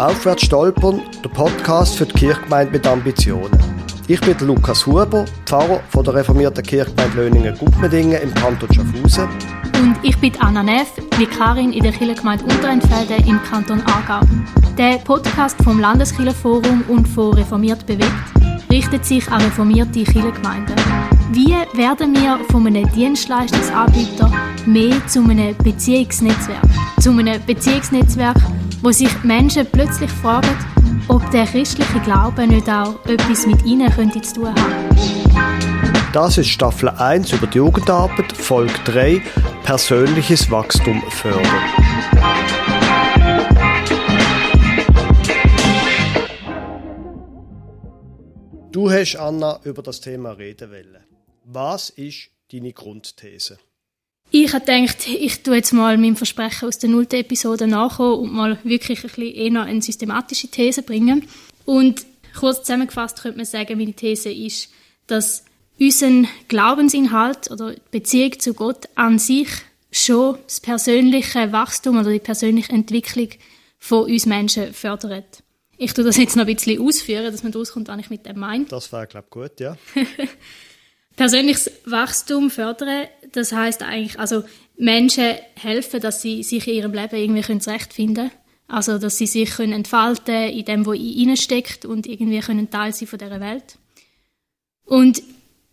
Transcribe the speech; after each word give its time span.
Aufwärts 0.00 0.46
stolpern, 0.46 1.02
der 1.22 1.28
Podcast 1.28 1.94
für 1.94 2.06
die 2.06 2.14
Kirchgemeinde 2.14 2.72
mit 2.72 2.86
Ambitionen. 2.86 3.50
Ich 4.08 4.18
bin 4.22 4.34
Lukas 4.40 4.86
Huber, 4.86 5.26
Pfarrer 5.44 5.82
von 5.90 6.02
der 6.02 6.14
reformierten 6.14 6.64
Kirchgemeinde 6.64 7.18
Löningen-Gutmedingen 7.18 8.22
im 8.22 8.32
Kanton 8.32 8.72
Schaffhausen. 8.72 9.28
Und 9.74 9.96
ich 10.02 10.16
bin 10.16 10.32
Anna 10.40 10.62
Neff, 10.62 10.90
Vikarin 11.18 11.74
in 11.74 11.82
der 11.82 11.92
Kirchgemeinde 11.92 12.44
Unterentfelde 12.44 13.16
im 13.28 13.42
Kanton 13.42 13.82
Aargau. 13.82 14.26
Der 14.78 14.96
Podcast 15.04 15.62
vom 15.62 15.78
Landeskirchenforum 15.78 16.82
und 16.88 17.06
von 17.06 17.34
Reformiert 17.34 17.84
bewegt 17.84 18.10
richtet 18.70 19.04
sich 19.04 19.30
an 19.30 19.42
reformierte 19.42 20.02
Kirchengemeinden. 20.02 20.76
Wie 21.32 21.54
werden 21.78 22.12
wir 22.16 22.40
von 22.50 22.66
einem 22.66 22.90
Dienstleistungsanbieter 22.90 24.32
mehr 24.66 25.06
zu 25.06 25.22
einem 25.22 25.56
Beziehungsnetzwerk? 25.58 26.64
Zu 27.00 27.10
einem 27.10 27.40
Beziehungsnetzwerk, 27.46 28.36
wo 28.82 28.90
sich 28.90 29.22
Menschen 29.22 29.64
plötzlich 29.70 30.10
fragen, 30.10 30.50
ob 31.06 31.30
der 31.30 31.46
christliche 31.46 32.00
Glaube 32.00 32.48
nicht 32.48 32.68
auch 32.68 32.96
etwas 33.06 33.46
mit 33.46 33.64
ihnen 33.64 33.88
könnte 33.92 34.20
zu 34.22 34.40
tun 34.40 34.48
haben. 34.48 34.88
Das 36.12 36.36
ist 36.36 36.48
Staffel 36.48 36.88
1 36.88 37.32
über 37.32 37.46
die 37.46 37.58
Jugendarbeit, 37.58 38.32
Folge 38.32 38.74
3 38.86 39.22
Persönliches 39.62 40.50
Wachstum 40.50 41.00
fördern. 41.10 41.46
Du 48.72 48.90
hast, 48.90 49.14
Anna, 49.14 49.60
über 49.62 49.82
das 49.82 50.00
Thema 50.00 50.30
reden 50.30 50.70
wollen. 50.70 51.09
Was 51.52 51.90
ist 51.90 52.30
deine 52.52 52.72
Grundthese? 52.72 53.58
Ich 54.30 54.52
habe 54.52 54.64
gedacht, 54.64 55.08
ich 55.08 55.42
tue 55.42 55.56
jetzt 55.56 55.72
mal 55.72 55.98
meinem 55.98 56.14
Versprechen 56.14 56.68
aus 56.68 56.78
der 56.78 56.90
nullten 56.90 57.18
Episode 57.18 57.66
nachkommen 57.66 58.20
und 58.20 58.32
mal 58.32 58.58
wirklich 58.62 59.00
ein 59.00 59.10
bisschen 59.10 59.34
eher 59.34 59.62
eine 59.62 59.82
systematische 59.82 60.46
These 60.46 60.84
bringen. 60.84 61.26
Und 61.64 62.06
kurz 62.38 62.58
zusammengefasst 62.60 63.22
könnte 63.22 63.38
man 63.38 63.46
sagen, 63.46 63.78
meine 63.78 63.94
These 63.94 64.30
ist, 64.30 64.70
dass 65.08 65.44
unser 65.80 66.28
Glaubensinhalt 66.46 67.50
oder 67.50 67.74
Beziehung 67.90 68.38
zu 68.38 68.54
Gott 68.54 68.88
an 68.94 69.18
sich 69.18 69.48
schon 69.90 70.38
das 70.44 70.60
persönliche 70.60 71.50
Wachstum 71.50 71.98
oder 71.98 72.12
die 72.12 72.20
persönliche 72.20 72.70
Entwicklung 72.70 73.30
von 73.80 74.04
uns 74.04 74.24
Menschen 74.24 74.72
fördert. 74.72 75.42
Ich 75.78 75.94
tue 75.94 76.04
das 76.04 76.16
jetzt 76.16 76.36
noch 76.36 76.46
ein 76.46 76.54
bisschen 76.54 76.80
ausführen, 76.80 77.24
dass 77.24 77.42
man 77.42 77.52
rauskommt, 77.52 77.88
was 77.88 77.98
ich 77.98 78.10
mit 78.10 78.24
dem 78.24 78.38
meine. 78.38 78.66
Das 78.66 78.92
wäre, 78.92 79.08
glaube 79.08 79.26
ich, 79.26 79.30
gut, 79.30 79.58
ja. 79.58 79.76
Persönliches 81.20 81.70
Wachstum 81.84 82.48
fördern, 82.48 83.06
das 83.32 83.52
heißt 83.52 83.82
eigentlich, 83.82 84.18
also 84.18 84.42
Menschen 84.78 85.34
helfen, 85.54 86.00
dass 86.00 86.22
sie 86.22 86.42
sich 86.42 86.66
in 86.66 86.76
ihrem 86.76 86.94
Leben 86.94 87.14
irgendwie 87.14 87.58
zurechtfinden 87.58 88.30
können. 88.30 88.40
Also, 88.68 88.96
dass 88.96 89.18
sie 89.18 89.26
sich 89.26 89.50
können 89.50 89.74
entfalten 89.74 90.48
in 90.48 90.64
dem, 90.64 90.86
was 90.86 90.96
in 90.96 91.04
ihnen 91.04 91.36
steckt 91.36 91.84
und 91.84 92.06
irgendwie 92.06 92.40
können 92.40 92.70
Teil 92.70 92.94
sein 92.94 93.06
von 93.06 93.18
dieser 93.18 93.38
Welt. 93.38 93.76
Und 94.86 95.22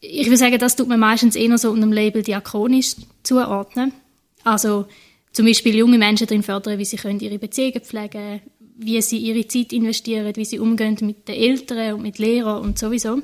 ich 0.02 0.26
würde 0.26 0.36
sagen, 0.36 0.59
das 0.59 0.76
tut 0.76 0.89
man 0.89 1.00
meistens 1.00 1.38
eher 1.38 1.58
so 1.58 1.70
unter 1.70 1.88
dem 1.88 1.94
Label 1.94 2.23
diakonisch 2.23 2.98
zuordnen. 3.23 3.94
Also, 4.44 4.86
zum 5.32 5.45
Beispiel 5.45 5.78
junge 5.78 5.98
Menschen 5.98 6.28
darin 6.28 6.44
fördern, 6.44 6.78
wie 6.78 6.84
sie 6.84 6.98
können 6.98 7.22
ihre 7.22 7.39
Beziehungen 7.39 7.80
pflegen 7.80 8.42
wie 8.80 9.02
sie 9.02 9.20
ihre 9.20 9.48
Zeit 9.48 9.72
investieren, 9.72 10.36
wie 10.36 10.44
sie 10.44 10.59
umgehen 10.59 10.98
mit 11.00 11.26
den 11.30 11.36
Eltern 11.36 11.94
und 11.94 12.02
mit 12.02 12.20
Lehrern 12.20 12.61
und 12.61 12.78
sowieso. 12.78 13.22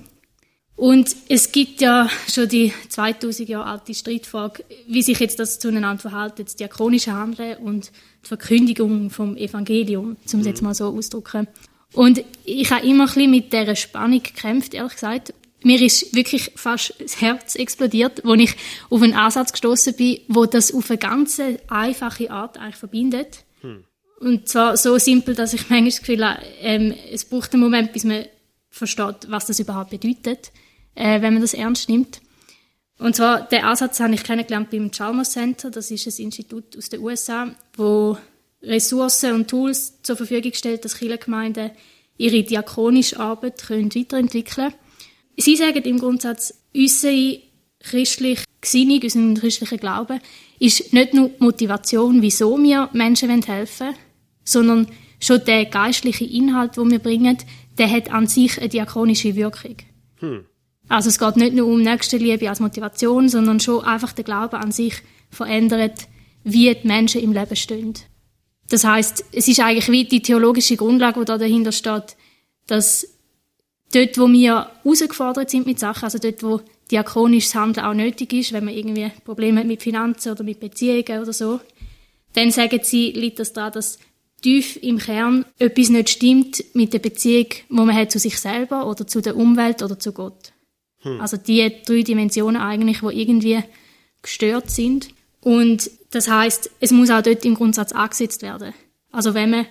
Und 0.75 1.15
es 1.29 1.51
gibt 1.51 1.81
ja 1.81 2.09
schon 2.31 2.49
die 2.49 2.73
2000 2.89 3.47
Jahre 3.47 3.65
alte 3.65 3.93
Streitfrage, 3.93 4.65
wie 4.87 5.03
sich 5.03 5.19
jetzt 5.19 5.39
das 5.39 5.59
zueinander 5.59 6.09
verhält, 6.09 6.39
das 6.39 6.55
diakonische 6.55 7.13
Handeln 7.13 7.57
und 7.57 7.91
die 8.23 8.27
Verkündigung 8.27 9.09
vom 9.09 9.37
Evangelium, 9.37 10.17
um 10.33 10.39
es 10.39 10.45
jetzt 10.45 10.61
mhm. 10.61 10.69
mal 10.69 10.73
so 10.73 10.87
auszudrücken. 10.87 11.47
Und 11.93 12.23
ich 12.43 12.71
habe 12.71 12.85
immer 12.87 13.03
ein 13.03 13.13
bisschen 13.13 13.31
mit 13.31 13.53
dieser 13.53 13.75
Spannung 13.75 14.23
gekämpft, 14.23 14.73
ehrlich 14.73 14.93
gesagt. 14.93 15.33
Mir 15.61 15.79
ist 15.79 16.13
wirklich 16.13 16.51
fast 16.55 16.95
das 16.99 17.21
Herz 17.21 17.55
explodiert, 17.55 18.25
als 18.25 18.41
ich 18.41 18.55
auf 18.89 19.01
einen 19.01 19.13
Ansatz 19.13 19.51
gestoßen 19.51 19.93
bin, 19.93 20.19
wo 20.27 20.45
das 20.45 20.73
auf 20.73 20.89
eine 20.89 20.97
ganz 20.97 21.39
einfache 21.69 22.31
Art 22.31 22.57
eigentlich 22.57 22.75
verbindet. 22.75 23.45
Hm. 23.61 23.83
Und 24.19 24.49
zwar 24.49 24.75
so 24.75 24.97
simpel, 24.97 25.35
dass 25.35 25.53
ich 25.53 25.61
manchmal 25.69 25.85
das 25.85 25.99
Gefühl 25.99 26.25
habe, 26.25 26.41
ähm, 26.61 26.93
es 27.11 27.25
braucht 27.25 27.53
einen 27.53 27.61
Moment, 27.61 27.93
bis 27.93 28.03
man 28.05 28.25
versteht, 28.71 29.27
was 29.29 29.45
das 29.45 29.59
überhaupt 29.59 29.91
bedeutet 29.91 30.51
äh, 30.95 31.21
wenn 31.21 31.33
man 31.33 31.41
das 31.41 31.53
ernst 31.53 31.89
nimmt. 31.89 32.21
Und 32.99 33.15
zwar, 33.15 33.47
den 33.47 33.63
Ansatz 33.63 33.99
habe 33.99 34.13
ich 34.13 34.23
kennengelernt 34.23 34.69
beim 34.69 34.91
Chalmers 34.91 35.31
Center. 35.31 35.71
Das 35.71 35.91
ist 35.91 36.07
ein 36.07 36.25
Institut 36.25 36.77
aus 36.77 36.89
den 36.89 37.01
USA, 37.01 37.53
wo 37.75 38.17
Ressourcen 38.61 39.33
und 39.33 39.49
Tools 39.49 40.01
zur 40.03 40.15
Verfügung 40.15 40.53
stellt, 40.53 40.85
dass 40.85 40.97
Kirchengemeinden 40.97 41.71
ihre 42.17 42.43
diakonische 42.43 43.19
Arbeit 43.19 43.61
können 43.61 43.93
weiterentwickeln 43.93 44.69
können. 44.69 44.73
Sie 45.37 45.55
sagen 45.55 45.83
im 45.83 45.99
Grundsatz, 45.99 46.53
unsere 46.73 47.39
christliche 47.79 48.45
Gesinnung, 48.61 49.01
unser 49.03 49.33
christlicher 49.41 49.77
Glaube 49.77 50.19
ist 50.59 50.93
nicht 50.93 51.13
nur 51.13 51.31
Motivation, 51.39 52.21
wieso 52.21 52.57
wir 52.61 52.89
Menschen 52.93 53.29
helfen 53.41 53.87
wollen, 53.87 53.95
sondern 54.45 54.87
schon 55.19 55.43
der 55.45 55.65
geistliche 55.65 56.25
Inhalt, 56.25 56.77
den 56.77 56.91
wir 56.91 56.99
bringen, 56.99 57.37
der 57.77 57.89
hat 57.89 58.11
an 58.11 58.27
sich 58.27 58.59
eine 58.59 58.69
diakonische 58.69 59.35
Wirkung. 59.35 59.75
Hm. 60.19 60.45
Also 60.89 61.09
es 61.09 61.19
geht 61.19 61.37
nicht 61.37 61.53
nur 61.53 61.67
um 61.67 61.81
Nächstenliebe 61.81 62.49
als 62.49 62.59
Motivation, 62.59 63.29
sondern 63.29 63.59
schon 63.59 63.83
einfach 63.83 64.13
der 64.13 64.23
Glaube 64.23 64.59
an 64.59 64.71
sich 64.71 64.95
verändert, 65.29 66.07
wie 66.43 66.73
die 66.73 66.87
Menschen 66.87 67.21
im 67.21 67.33
Leben 67.33 67.55
stehen. 67.55 67.93
Das 68.69 68.83
heißt, 68.83 69.25
es 69.31 69.47
ist 69.47 69.59
eigentlich 69.59 69.89
wie 69.89 70.05
die 70.05 70.21
theologische 70.21 70.77
Grundlage, 70.77 71.19
die 71.19 71.25
da 71.25 71.37
dahinter 71.37 71.71
steht, 71.71 72.15
dass 72.67 73.07
dort, 73.93 74.17
wo 74.17 74.27
wir 74.27 74.69
herausgefordert 74.83 75.49
sind 75.49 75.65
mit 75.65 75.79
Sachen, 75.79 76.05
also 76.05 76.17
dort, 76.17 76.43
wo 76.43 76.61
diakonisches 76.91 77.55
Handeln 77.55 77.85
auch 77.85 77.93
nötig 77.93 78.33
ist, 78.33 78.53
wenn 78.53 78.65
man 78.65 78.73
irgendwie 78.73 79.11
Probleme 79.23 79.61
hat 79.61 79.67
mit 79.67 79.81
Finanzen 79.81 80.31
oder 80.31 80.43
mit 80.43 80.59
Beziehungen 80.59 81.21
oder 81.21 81.33
so, 81.33 81.59
dann 82.33 82.51
sagen 82.51 82.79
sie, 82.83 83.11
liegt 83.11 83.39
das 83.39 83.53
daran, 83.53 83.73
dass 83.73 83.99
tief 84.41 84.77
im 84.81 84.97
Kern 84.97 85.45
etwas 85.59 85.89
nicht 85.89 86.09
stimmt 86.09 86.63
mit 86.73 86.93
der 86.93 86.99
Beziehung, 86.99 87.47
die 87.49 87.73
man 87.73 87.95
hat 87.95 88.11
zu 88.11 88.19
sich 88.19 88.37
selber 88.39 88.87
oder 88.87 89.07
zu 89.07 89.21
der 89.21 89.37
Umwelt 89.37 89.81
oder 89.81 89.97
zu 89.97 90.11
Gott. 90.11 90.51
Hm. 91.03 91.21
Also 91.21 91.37
die 91.37 91.71
drei 91.85 92.01
Dimensionen 92.01 92.61
eigentlich, 92.61 93.03
wo 93.03 93.09
irgendwie 93.09 93.63
gestört 94.21 94.71
sind. 94.71 95.09
Und 95.41 95.91
das 96.11 96.29
heißt, 96.29 96.71
es 96.79 96.91
muss 96.91 97.09
auch 97.09 97.21
dort 97.21 97.45
im 97.45 97.55
Grundsatz 97.55 97.91
angesetzt 97.91 98.41
werden. 98.41 98.73
Also 99.11 99.33
wenn 99.33 99.51
man 99.51 99.65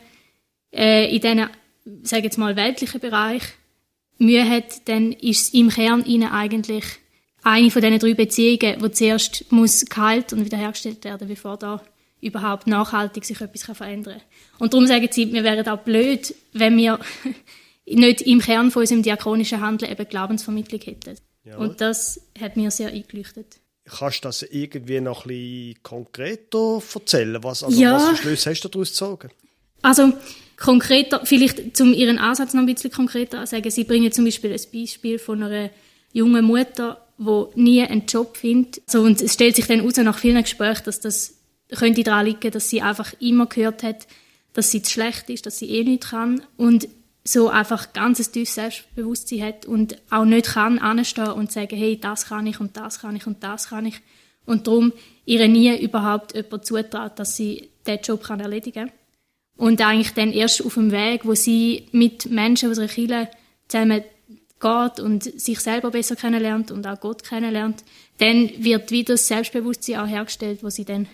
äh, 0.73 1.15
in 1.15 1.21
diesen, 1.21 1.49
sage 2.03 2.25
jetzt 2.25 2.39
mal, 2.39 2.57
weltlichen 2.57 3.01
Bereich 3.01 3.43
Mühe 4.19 4.49
hat, 4.49 4.89
dann 4.89 5.13
ist 5.13 5.49
es 5.49 5.55
im 5.55 5.71
Kern 5.71 6.05
ihnen 6.05 6.31
eigentlich 6.31 6.85
eine 7.43 7.71
von 7.71 7.83
diesen 7.83 7.99
drei 7.99 8.15
Beziehungen, 8.15 8.79
die 8.81 8.91
zuerst 8.93 9.51
muss 9.51 9.85
geheilt 9.85 10.33
und 10.33 10.45
wiederhergestellt 10.45 11.05
werden, 11.05 11.27
bevor 11.27 11.57
da 11.57 11.83
überhaupt 12.21 12.69
nachhaltig 12.69 13.25
sich 13.25 13.41
etwas 13.41 13.65
verändern 13.65 14.19
kann. 14.19 14.61
Und 14.61 14.75
darum 14.75 14.87
sagen 14.87 15.09
sie, 15.11 15.33
wir 15.33 15.43
wären 15.43 15.67
auch 15.67 15.81
blöd, 15.81 16.35
wenn 16.53 16.77
wir 16.77 17.01
nicht 17.87 18.23
im 18.23 18.41
Kern 18.41 18.71
von 18.71 18.81
unserem 18.83 19.03
diakonischen 19.03 19.61
Handeln 19.61 19.91
eben 19.91 20.09
Glaubensvermittlung 20.09 20.81
hätten. 20.81 21.17
Ja. 21.45 21.57
Und 21.57 21.81
das 21.81 22.21
hat 22.41 22.57
mir 22.57 22.71
sehr 22.71 22.89
eingeleuchtet. 22.89 23.59
Kannst 23.85 24.25
du 24.25 24.29
das 24.29 24.43
irgendwie 24.43 25.01
noch 25.01 25.25
ein 25.25 25.29
bisschen 25.29 25.83
konkreter 25.83 26.81
erzählen? 26.95 27.43
Was, 27.43 27.65
also 27.65 27.81
ja. 27.81 27.95
was 27.95 28.11
für 28.11 28.17
Schlüsse 28.17 28.51
hast 28.51 28.61
du 28.63 28.69
daraus 28.69 28.91
gezogen? 28.91 29.31
Also 29.83 30.13
konkreter, 30.57 31.27
vielleicht 31.27 31.77
zum 31.77 31.93
Ihren 31.93 32.19
Ansatz 32.19 32.55
noch 32.55 32.63
ein 32.63 32.73
bisschen 32.73 32.93
konkreter 32.93 33.45
sagen. 33.47 33.69
Sie 33.71 33.83
bringen 33.83 34.13
zum 34.13 34.25
Beispiel 34.25 34.53
ein 34.53 34.61
Beispiel 34.73 35.19
von 35.19 35.43
einer 35.43 35.71
jungen 36.13 36.45
Mutter, 36.45 37.05
die 37.19 37.61
nie 37.61 37.83
einen 37.83 38.07
Job 38.07 38.37
findet. 38.37 38.83
So, 38.89 39.03
und 39.03 39.21
es 39.21 39.35
stellt 39.35 39.57
sich 39.57 39.67
dann 39.67 39.81
heraus 39.81 39.97
nach 39.97 40.19
vielen 40.19 40.43
Gesprächen, 40.43 40.85
dass 40.85 41.01
das 41.01 41.35
könnte 41.75 42.05
daran 42.05 42.27
liegen, 42.27 42.51
dass 42.53 42.71
sie 42.71 42.83
einfach 42.83 43.15
immer 43.21 43.47
gehört 43.47 43.83
hat, 43.83 44.07
dass 44.53 44.71
sie 44.71 44.83
zu 44.83 44.93
schlecht 44.93 45.31
ist, 45.31 45.47
dass 45.47 45.59
sie 45.59 45.71
eh 45.71 45.85
nichts 45.85 46.11
kann. 46.11 46.43
Und 46.57 46.89
so 47.25 47.49
einfach 47.49 47.93
ganz 47.93 48.19
ein 48.19 48.33
tiefes 48.33 48.55
Selbstbewusstsein 48.57 49.43
hat 49.43 49.67
und 49.67 49.97
auch 50.11 50.25
nicht 50.25 50.47
kann 50.47 50.79
anstehen 50.79 51.31
und 51.31 51.53
sagen, 51.53 51.77
hey, 51.77 51.99
das 51.99 52.27
kann 52.27 52.47
ich 52.47 52.61
und 52.61 52.77
das 52.77 53.01
kann 53.01 53.17
ich 53.17 53.27
und 53.27 53.43
das 53.43 53.69
kann 53.69 53.87
ich. 53.87 54.01
Und 54.45 54.67
darum 54.67 54.93
ihr 55.25 55.47
nie 55.47 55.77
überhaupt 55.81 56.35
jemand 56.35 56.67
zutraut, 56.67 57.19
dass 57.19 57.37
sie 57.37 57.71
diesen 57.87 58.03
Job 58.03 58.25
kann 58.25 58.41
erledigen 58.41 58.89
kann. 58.89 58.93
Und 59.57 59.81
eigentlich 59.81 60.15
dann 60.15 60.33
erst 60.33 60.65
auf 60.65 60.75
dem 60.75 60.91
Weg, 60.91 61.25
wo 61.25 61.35
sie 61.35 61.87
mit 61.93 62.31
Menschen 62.31 62.71
aus 62.71 62.79
einer 62.79 62.89
Kirche 62.89 63.29
zusammen 63.69 64.03
geht 64.59 65.01
und 65.01 65.23
sich 65.23 65.61
selber 65.61 65.91
besser 65.91 66.17
kennenlernt 66.17 66.71
und 66.71 66.87
auch 66.87 66.99
Gott 66.99 67.23
kennenlernt, 67.23 67.85
dann 68.19 68.51
wird 68.59 68.91
wieder 68.91 69.15
das 69.15 69.29
Selbstbewusstsein 69.29 70.01
auch 70.01 70.07
hergestellt, 70.07 70.63
wo 70.63 70.71
sie 70.71 70.85
dann 70.85 71.07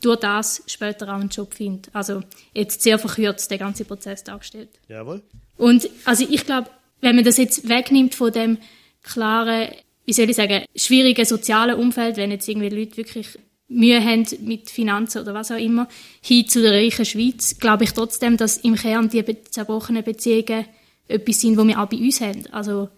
durch 0.00 0.20
das 0.20 0.62
später 0.66 1.08
auch 1.08 1.20
einen 1.20 1.28
Job 1.28 1.54
findet. 1.54 1.94
Also 1.94 2.22
jetzt 2.54 2.82
sehr 2.82 2.98
verkürzt 2.98 3.50
der 3.50 3.58
ganze 3.58 3.84
Prozess 3.84 4.24
dargestellt. 4.24 4.70
Jawohl. 4.88 5.22
Und 5.56 5.88
also 6.04 6.26
ich 6.28 6.46
glaube, 6.46 6.70
wenn 7.00 7.16
man 7.16 7.24
das 7.24 7.36
jetzt 7.36 7.68
wegnimmt 7.68 8.14
von 8.14 8.32
dem 8.32 8.58
klaren, 9.02 9.68
wie 10.04 10.12
soll 10.12 10.30
ich 10.30 10.36
sagen, 10.36 10.64
schwierigen 10.74 11.24
sozialen 11.24 11.78
Umfeld, 11.78 12.16
wenn 12.16 12.30
jetzt 12.30 12.48
irgendwie 12.48 12.68
Leute 12.68 12.96
wirklich 12.96 13.38
Mühe 13.68 14.02
haben 14.04 14.26
mit 14.40 14.68
Finanzen 14.68 15.22
oder 15.22 15.32
was 15.32 15.52
auch 15.52 15.56
immer, 15.56 15.88
hin 16.20 16.48
zu 16.48 16.60
der 16.60 16.72
reichen 16.72 17.04
Schweiz, 17.04 17.58
glaube 17.58 17.84
ich 17.84 17.92
trotzdem, 17.92 18.36
dass 18.36 18.58
im 18.58 18.74
Kern 18.74 19.08
die 19.08 19.24
zerbrochenen 19.44 20.02
Beziehungen 20.02 20.66
etwas 21.06 21.40
sind, 21.40 21.56
wo 21.56 21.64
wir 21.64 21.80
auch 21.80 21.88
bei 21.88 21.98
uns 21.98 22.20
haben. 22.20 22.46
Also 22.50 22.88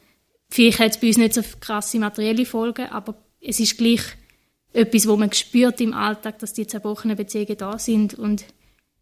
vielleicht 0.49 0.79
hat 0.79 0.93
es 0.93 1.01
bei 1.01 1.09
uns 1.09 1.19
nicht 1.19 1.35
so 1.35 1.43
krasse 1.61 1.99
materielle 1.99 2.47
Folgen, 2.47 2.87
aber 2.89 3.15
es 3.41 3.61
ist 3.61 3.77
gleich 3.77 4.03
etwas, 4.73 5.07
wo 5.07 5.17
man 5.17 5.33
spürt 5.33 5.81
im 5.81 5.95
Alltag, 5.95 6.39
dass 6.39 6.53
die 6.53 6.67
zerbrochenen 6.67 7.17
Beziehungen 7.17 7.57
da 7.57 7.79
sind 7.79 8.15
und 8.15 8.45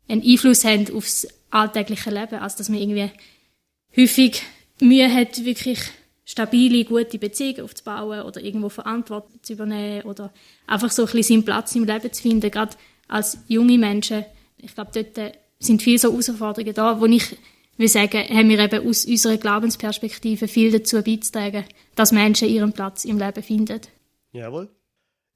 einen 0.08 0.22
Einfluss 0.22 0.64
haben 0.64 0.92
aufs 0.94 1.28
alltägliche 1.50 2.10
Leben, 2.10 2.36
als 2.36 2.56
dass 2.56 2.68
man 2.68 2.80
irgendwie 2.80 3.10
häufig 3.96 4.42
Mühe 4.80 5.12
hat, 5.12 5.44
wirklich 5.44 5.80
stabile, 6.24 6.84
gute 6.84 7.18
Beziehungen 7.18 7.62
aufzubauen 7.62 8.22
oder 8.22 8.40
irgendwo 8.40 8.68
Verantwortung 8.68 9.42
zu 9.42 9.54
übernehmen 9.54 10.02
oder 10.02 10.32
einfach 10.66 10.90
so 10.90 11.02
ein 11.02 11.06
bisschen 11.06 11.36
seinen 11.36 11.44
Platz 11.44 11.74
im 11.74 11.84
Leben 11.84 12.12
zu 12.12 12.22
finden, 12.22 12.50
gerade 12.50 12.76
als 13.08 13.38
junge 13.48 13.78
Menschen. 13.78 14.24
Ich 14.58 14.74
glaube, 14.74 14.90
dort 14.92 15.34
sind 15.58 15.82
viele 15.82 15.98
so 15.98 16.10
Herausforderungen 16.10 16.74
da, 16.74 17.00
wo 17.00 17.06
ich 17.06 17.36
will 17.76 17.88
sagen, 17.88 18.28
haben 18.28 18.48
wir 18.48 18.58
eben 18.58 18.86
aus 18.86 19.06
unserer 19.06 19.38
Glaubensperspektive 19.38 20.48
viel 20.48 20.70
dazu 20.70 21.02
beizutragen, 21.02 21.64
dass 21.96 22.12
Menschen 22.12 22.48
ihren 22.48 22.72
Platz 22.72 23.04
im 23.04 23.18
Leben 23.18 23.42
finden. 23.42 23.80
Jawohl. 24.32 24.68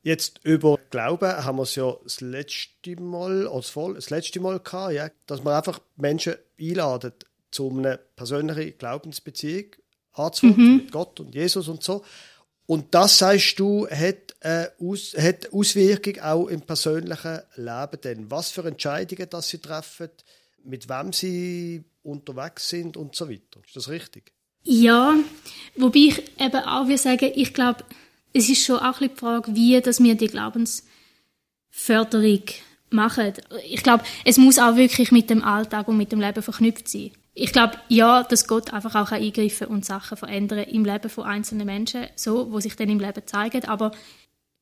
Jetzt 0.05 0.41
über 0.43 0.79
Glauben 0.91 1.33
haben 1.45 1.57
wir 1.57 1.63
es 1.63 1.77
ja 1.77 1.97
das 2.05 2.21
letzte 2.21 2.95
Mal, 3.01 3.47
oder 3.47 3.95
das 3.95 4.11
letzte 4.11 4.39
Mal 4.39 4.61
gehabt, 4.61 4.93
ja, 4.93 5.09
dass 5.27 5.43
man 5.43 5.55
einfach 5.55 5.81
Menschen 5.97 6.35
einladen 6.61 7.15
zu 7.51 7.71
einer 7.71 7.97
persönlichen 7.97 8.77
Glaubensbeziehung 8.77 9.65
anzufangen 10.13 10.67
mhm. 10.67 10.77
mit 10.77 10.93
Gott 10.93 11.21
und 11.21 11.35
Jesus 11.35 11.69
und 11.69 11.83
so. 11.83 12.05
Und 12.67 12.95
das, 12.95 13.17
sagst 13.17 13.59
du, 13.59 13.89
hat, 13.89 14.37
äh, 14.41 14.67
aus, 14.79 15.15
hat 15.19 15.51
Auswirkung 15.55 16.21
auch 16.21 16.49
im 16.49 16.61
persönlichen 16.61 17.41
Leben. 17.57 18.01
Denn 18.05 18.31
was 18.31 18.51
für 18.51 18.67
Entscheidungen 18.67 19.31
dass 19.31 19.49
sie 19.49 19.59
treffen, 19.59 20.11
mit 20.65 20.87
wem 20.87 21.15
sie 21.15 21.83
unterwegs 22.03 22.69
sind 22.69 22.99
und 22.99 23.17
so 23.17 23.31
weiter. 23.31 23.61
Ist 23.67 23.75
das 23.77 23.89
richtig? 23.89 24.33
Ja, 24.65 25.15
wobei 25.77 25.99
ich 25.99 26.23
eben 26.39 26.63
auch 26.65 26.89
will 26.89 26.99
sagen, 26.99 27.33
ich 27.35 27.55
glaube, 27.55 27.85
es 28.35 28.51
ist 28.51 28.65
schon 28.65 28.81
auch 28.81 29.01
ein 29.01 29.09
die 29.09 29.19
Frage, 29.19 29.55
wie 29.55 29.81
dass 29.81 30.03
wir 30.03 30.15
die 30.15 30.27
Glaubensförderung 30.27 32.43
machen. 32.91 33.33
Ich 33.67 33.83
glaube, 33.83 34.05
es 34.27 34.37
muss 34.37 34.59
auch 34.59 34.77
wirklich 34.77 35.13
mit 35.13 35.31
dem 35.31 35.43
Alltag 35.43 35.89
und 35.89 35.97
mit 35.97 36.13
dem 36.13 36.21
Leben 36.21 36.43
verknüpft 36.43 36.89
sein 36.89 37.13
ich 37.35 37.53
glaube, 37.53 37.79
ja, 37.89 38.23
dass 38.23 38.47
Gott 38.47 38.73
einfach 38.73 38.95
auch 38.95 39.11
eingreifen 39.11 39.67
und 39.67 39.85
Sachen 39.85 40.17
verändern 40.17 40.65
im 40.65 40.85
Leben 40.85 41.11
von 41.11 41.25
einzelnen 41.25 41.67
Menschen, 41.67 42.07
so, 42.15 42.53
wo 42.53 42.61
sich 42.61 42.77
dann 42.77 42.89
im 42.89 43.01
Leben 43.01 43.27
zeigen. 43.27 43.65
Aber 43.65 43.91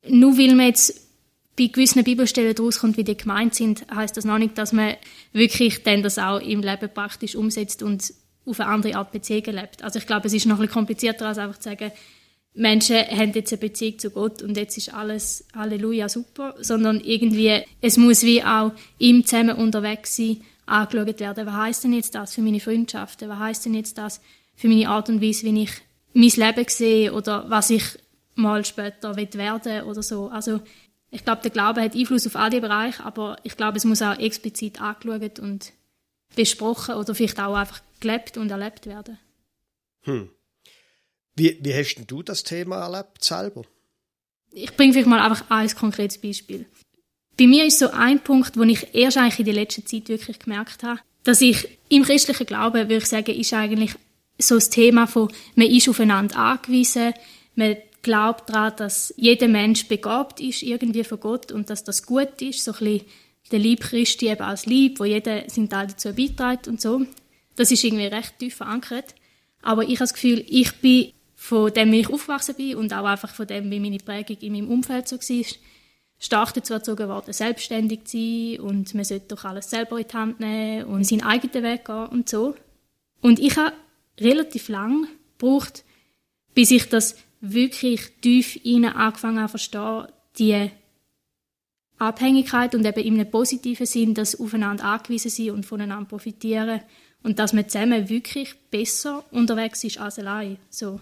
nur 0.07 0.37
weil 0.37 0.55
man 0.55 0.67
jetzt 0.67 1.07
bei 1.55 1.67
gewissen 1.67 2.03
Bibelstellen 2.03 2.57
rauskommt, 2.57 2.97
wie 2.97 3.03
die 3.03 3.15
gemeint 3.15 3.53
sind, 3.53 3.85
heißt 3.93 4.17
das 4.17 4.25
noch 4.25 4.39
nicht, 4.39 4.57
dass 4.57 4.73
man 4.73 4.95
wirklich 5.33 5.83
dann 5.83 6.01
das 6.01 6.17
auch 6.17 6.39
im 6.39 6.61
Leben 6.61 6.89
praktisch 6.91 7.35
umsetzt 7.35 7.83
und 7.83 8.11
auf 8.45 8.59
eine 8.59 8.69
andere 8.69 8.95
Art 8.95 9.11
Beziehung 9.11 9.45
lebt. 9.45 9.83
Also 9.83 9.99
ich 9.99 10.07
glaube, 10.07 10.25
es 10.25 10.33
ist 10.33 10.47
noch 10.47 10.55
ein 10.55 10.61
bisschen 10.61 10.73
komplizierter, 10.73 11.27
als 11.27 11.37
einfach 11.37 11.59
zu 11.59 11.69
sagen, 11.69 11.91
Menschen 12.55 12.97
haben 12.97 13.33
jetzt 13.33 13.51
eine 13.51 13.59
Beziehung 13.59 13.99
zu 13.99 14.11
Gott 14.11 14.43
und 14.43 14.57
jetzt 14.57 14.77
ist 14.77 14.93
alles 14.93 15.45
Halleluja 15.55 16.07
super, 16.07 16.55
sondern 16.59 16.99
irgendwie, 16.99 17.63
es 17.81 17.97
muss 17.97 18.23
wie 18.23 18.43
auch 18.43 18.71
im 18.99 19.25
zusammen 19.25 19.57
unterwegs 19.57 20.15
sein 20.15 20.41
angeschaut 20.65 21.19
werden, 21.19 21.45
was 21.45 21.55
heißt 21.55 21.83
denn 21.83 21.93
jetzt 21.93 22.15
das 22.15 22.35
für 22.35 22.41
meine 22.41 22.59
Freundschaften, 22.59 23.27
was 23.27 23.39
heißt 23.39 23.65
denn 23.65 23.73
jetzt 23.73 23.97
das 23.97 24.21
für 24.55 24.67
meine 24.67 24.87
Art 24.87 25.09
und 25.09 25.21
Weise, 25.21 25.45
wie 25.45 25.63
ich 25.63 25.71
mein 26.13 26.29
Leben 26.29 26.69
sehe 26.69 27.11
oder 27.11 27.49
was 27.49 27.69
ich 27.69 27.83
mal 28.35 28.63
später 28.63 29.15
werden 29.15 29.83
oder 29.83 30.03
so. 30.03 30.27
Also 30.27 30.61
ich 31.09 31.23
glaube, 31.23 31.41
der 31.41 31.51
Glaube 31.51 31.81
hat 31.81 31.95
Einfluss 31.95 32.27
auf 32.27 32.35
all 32.35 32.49
die 32.49 32.59
Bereiche, 32.59 33.03
aber 33.03 33.37
ich 33.43 33.57
glaube, 33.57 33.77
es 33.77 33.85
muss 33.85 34.01
auch 34.01 34.17
explizit 34.17 34.81
angeschaut 34.81 35.39
und 35.39 35.73
besprochen 36.35 36.95
oder 36.95 37.13
vielleicht 37.13 37.39
auch 37.39 37.55
einfach 37.55 37.81
gelebt 37.99 38.37
und 38.37 38.49
erlebt 38.49 38.85
werden. 38.85 39.19
Hm. 40.01 40.29
Wie, 41.35 41.57
wie 41.61 41.73
hast 41.73 41.95
denn 41.95 42.07
du 42.07 42.21
das 42.21 42.43
Thema 42.43 42.77
erlebt 42.77 43.23
selber? 43.23 43.63
Ich 44.51 44.75
bringe 44.75 44.93
vielleicht 44.93 45.07
mal 45.07 45.19
einfach 45.19 45.49
ein 45.49 45.67
konkretes 45.69 46.19
Beispiel. 46.19 46.65
Bei 47.37 47.47
mir 47.47 47.65
ist 47.65 47.79
so 47.79 47.89
ein 47.89 48.19
Punkt, 48.19 48.55
wo 48.57 48.63
ich 48.63 48.93
erst 48.93 49.17
eigentlich 49.17 49.39
in 49.39 49.45
der 49.45 49.55
letzten 49.55 49.85
Zeit 49.85 50.09
wirklich 50.09 50.39
gemerkt 50.39 50.83
habe, 50.83 50.99
dass 51.23 51.41
ich 51.41 51.67
im 51.89 52.03
christlichen 52.03 52.45
Glauben, 52.45 52.75
würde 52.75 52.97
ich 52.97 53.07
sagen, 53.07 53.33
ist 53.33 53.53
eigentlich 53.53 53.95
so 54.37 54.55
das 54.55 54.69
Thema 54.69 55.07
von, 55.07 55.31
man 55.55 55.67
ist 55.67 55.89
aufeinander 55.89 56.37
angewiesen, 56.37 57.13
man 57.55 57.77
glaubt 58.03 58.49
daran, 58.49 58.73
dass 58.77 59.13
jeder 59.17 59.47
Mensch 59.47 59.87
begabt 59.87 60.39
ist 60.39 60.61
irgendwie 60.61 61.03
von 61.03 61.19
Gott 61.19 61.51
und 61.51 61.69
dass 61.69 61.83
das 61.83 62.05
gut 62.05 62.41
ist, 62.41 62.63
so 62.63 62.73
ein 62.73 62.79
bisschen 62.79 63.05
der 63.51 63.59
Lieb 63.59 63.81
Christi 63.81 64.29
eben 64.29 64.41
als 64.41 64.65
Lieb, 64.65 64.99
wo 64.99 65.05
jeder 65.05 65.49
seinen 65.49 65.69
Teil 65.69 65.87
dazu 65.87 66.13
beiträgt 66.13 66.67
und 66.67 66.81
so. 66.81 67.01
Das 67.55 67.71
ist 67.71 67.83
irgendwie 67.83 68.07
recht 68.07 68.39
tief 68.39 68.55
verankert. 68.55 69.15
Aber 69.61 69.83
ich 69.83 69.95
habe 69.95 69.99
das 69.99 70.13
Gefühl, 70.13 70.43
ich 70.47 70.73
bin 70.77 71.13
von 71.43 71.73
dem, 71.73 71.91
wie 71.91 71.99
ich 71.99 72.09
aufgewachsen 72.09 72.55
bin 72.55 72.77
und 72.77 72.93
auch 72.93 73.03
einfach 73.03 73.35
von 73.35 73.45
dem, 73.45 73.69
wie 73.69 73.81
meine 73.81 73.97
Prägung 73.97 74.37
in 74.39 74.53
meinem 74.53 74.69
Umfeld 74.69 75.09
so 75.09 75.17
war, 75.17 75.45
stark 76.17 76.53
dazu 76.53 76.73
erzogen 76.73 77.09
worden, 77.09 77.33
selbstständig 77.33 78.05
zu 78.05 78.17
sein 78.17 78.59
und 78.61 78.95
man 78.95 79.03
sollte 79.03 79.35
doch 79.35 79.43
alles 79.43 79.69
selber 79.69 79.99
in 79.99 80.07
die 80.07 80.13
Hand 80.13 80.39
nehmen 80.39 80.85
und 80.85 81.05
seinen 81.05 81.23
eigenen 81.23 81.63
Weg 81.65 81.83
gehen 81.83 82.05
und 82.05 82.29
so. 82.29 82.55
Und 83.19 83.39
ich 83.39 83.57
habe 83.57 83.73
relativ 84.21 84.69
lang 84.69 85.05
gebraucht, 85.37 85.83
bis 86.55 86.71
ich 86.71 86.87
das 86.87 87.17
wirklich 87.41 88.21
tief 88.21 88.57
innen 88.63 88.93
angefangen 88.93 89.39
habe 89.39 89.49
verstehen, 89.49 90.07
die 90.39 90.71
Abhängigkeit 91.97 92.73
und 92.73 92.85
eben 92.85 93.05
einem 93.05 93.29
positiven 93.29 93.85
Sinn, 93.85 94.13
dass 94.13 94.39
aufeinander 94.39 94.85
angewiesen 94.85 95.29
sind 95.29 95.49
und 95.49 95.65
voneinander 95.65 96.07
profitieren 96.07 96.79
und 97.21 97.37
dass 97.37 97.51
man 97.51 97.67
zusammen 97.67 98.07
wirklich 98.07 98.55
besser 98.71 99.25
unterwegs 99.31 99.83
ist 99.83 99.97
als 99.97 100.19
allein. 100.19 100.57
So. 100.69 101.01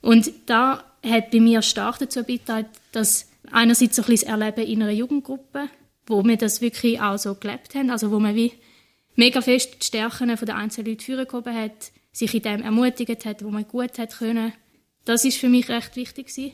Und 0.00 0.30
da 0.46 0.84
hat 1.04 1.30
bei 1.30 1.40
mir 1.40 1.62
stark 1.62 1.98
dazu 1.98 2.22
beigetragen, 2.22 2.68
dass 2.92 3.28
einerseits 3.50 3.96
so 3.96 4.02
ein 4.02 4.08
bisschen 4.08 4.28
das 4.28 4.40
Erleben 4.40 4.66
in 4.66 4.82
einer 4.82 4.92
Jugendgruppe, 4.92 5.68
wo 6.06 6.24
wir 6.24 6.36
das 6.36 6.60
wirklich 6.60 7.00
auch 7.00 7.18
so 7.18 7.34
gelebt 7.34 7.74
haben, 7.74 7.90
also 7.90 8.10
wo 8.10 8.18
man 8.18 8.34
wie 8.34 8.52
mega 9.16 9.40
fest 9.40 9.76
die 9.80 9.86
Stärken 9.86 10.28
der 10.28 10.56
einzelnen 10.56 10.92
Leute 10.92 11.04
vorgehoben 11.04 11.54
hat, 11.54 11.92
sich 12.12 12.34
in 12.34 12.42
dem 12.42 12.62
ermutigt 12.62 13.24
hat, 13.24 13.44
wo 13.44 13.50
man 13.50 13.66
gut 13.66 13.98
hat 13.98 14.16
können. 14.16 14.52
Das 15.04 15.24
ist 15.24 15.38
für 15.38 15.48
mich 15.48 15.68
recht 15.68 15.96
wichtig 15.96 16.28
gewesen. 16.28 16.52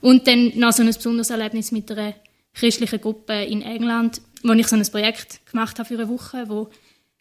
Und 0.00 0.26
dann 0.26 0.52
noch 0.58 0.72
so 0.72 0.82
ein 0.82 0.88
besonderes 0.88 1.30
Erlebnis 1.30 1.70
mit 1.70 1.90
einer 1.90 2.14
christlichen 2.54 3.00
Gruppe 3.00 3.44
in 3.44 3.62
England, 3.62 4.20
wo 4.42 4.52
ich 4.52 4.66
so 4.66 4.76
ein 4.76 4.86
Projekt 4.86 5.46
gemacht 5.46 5.78
habe 5.78 5.88
für 5.88 5.94
eine 5.94 6.08
Woche, 6.08 6.48
wo 6.48 6.68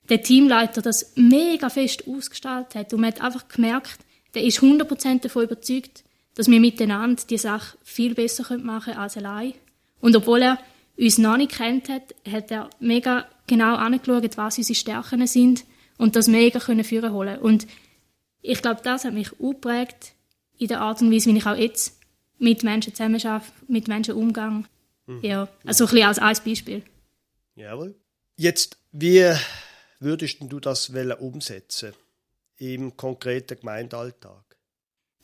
der 0.10 0.24
Teamleiter 0.24 0.82
das 0.82 1.14
mega 1.16 1.70
fest 1.70 2.08
ausgestaltet 2.08 2.76
hat 2.76 2.94
und 2.94 3.02
man 3.02 3.12
hat 3.12 3.22
einfach 3.22 3.48
gemerkt, 3.48 4.00
der 4.34 4.44
ist 4.44 4.60
100% 4.60 5.22
davon 5.22 5.44
überzeugt, 5.44 6.04
dass 6.36 6.48
wir 6.48 6.60
miteinander 6.60 7.22
die 7.30 7.38
Sache 7.38 7.78
viel 7.84 8.16
besser 8.16 8.58
machen 8.58 8.94
können 8.94 8.98
als 8.98 9.18
allein. 9.18 9.54
Und 10.00 10.16
obwohl 10.16 10.42
er 10.42 10.60
uns 10.98 11.18
noch 11.18 11.38
nicht 11.38 11.52
kennt 11.52 11.90
hat, 11.90 12.16
hat 12.30 12.52
er 12.52 12.70
mega 12.80 13.28
genau 13.48 13.76
angeschaut, 13.76 14.38
was 14.38 14.58
unsere 14.58 14.76
Stärken 14.76 15.28
sind 15.28 15.66
und 15.98 16.16
das 16.16 16.28
mega 16.28 16.60
können 16.60 16.84
führen 16.84 17.14
holen. 17.14 17.40
Und 17.40 17.68
ich 18.42 18.62
glaube, 18.62 18.82
das 18.84 19.06
hat 19.06 19.14
mich 19.14 19.32
geprägt 19.38 20.14
in 20.58 20.68
der 20.68 20.82
Art 20.82 21.02
und 21.02 21.12
Weise, 21.12 21.32
wie 21.32 21.38
ich 21.38 21.46
auch 21.46 21.56
jetzt 21.56 22.00
mit 22.40 22.64
Menschen 22.64 22.94
zusammenarbeite, 22.96 23.52
mit 23.68 23.88
Menschen 23.88 24.16
umgehe. 24.16 24.64
Mhm. 25.06 25.20
Ja, 25.22 25.48
also 25.66 25.86
ein 25.86 25.92
bisschen 25.92 26.08
als 26.08 26.20
ein 26.20 26.38
Beispiel. 26.44 26.84
Jawohl. 27.56 27.96
Jetzt, 28.38 28.78
wie 28.92 29.32
würdest 30.00 30.38
du 30.42 30.60
das 30.60 30.90
umsetzen 30.90 31.94
im 32.62 32.96
konkreten 32.96 33.60
Gemeindealltag? 33.60 34.44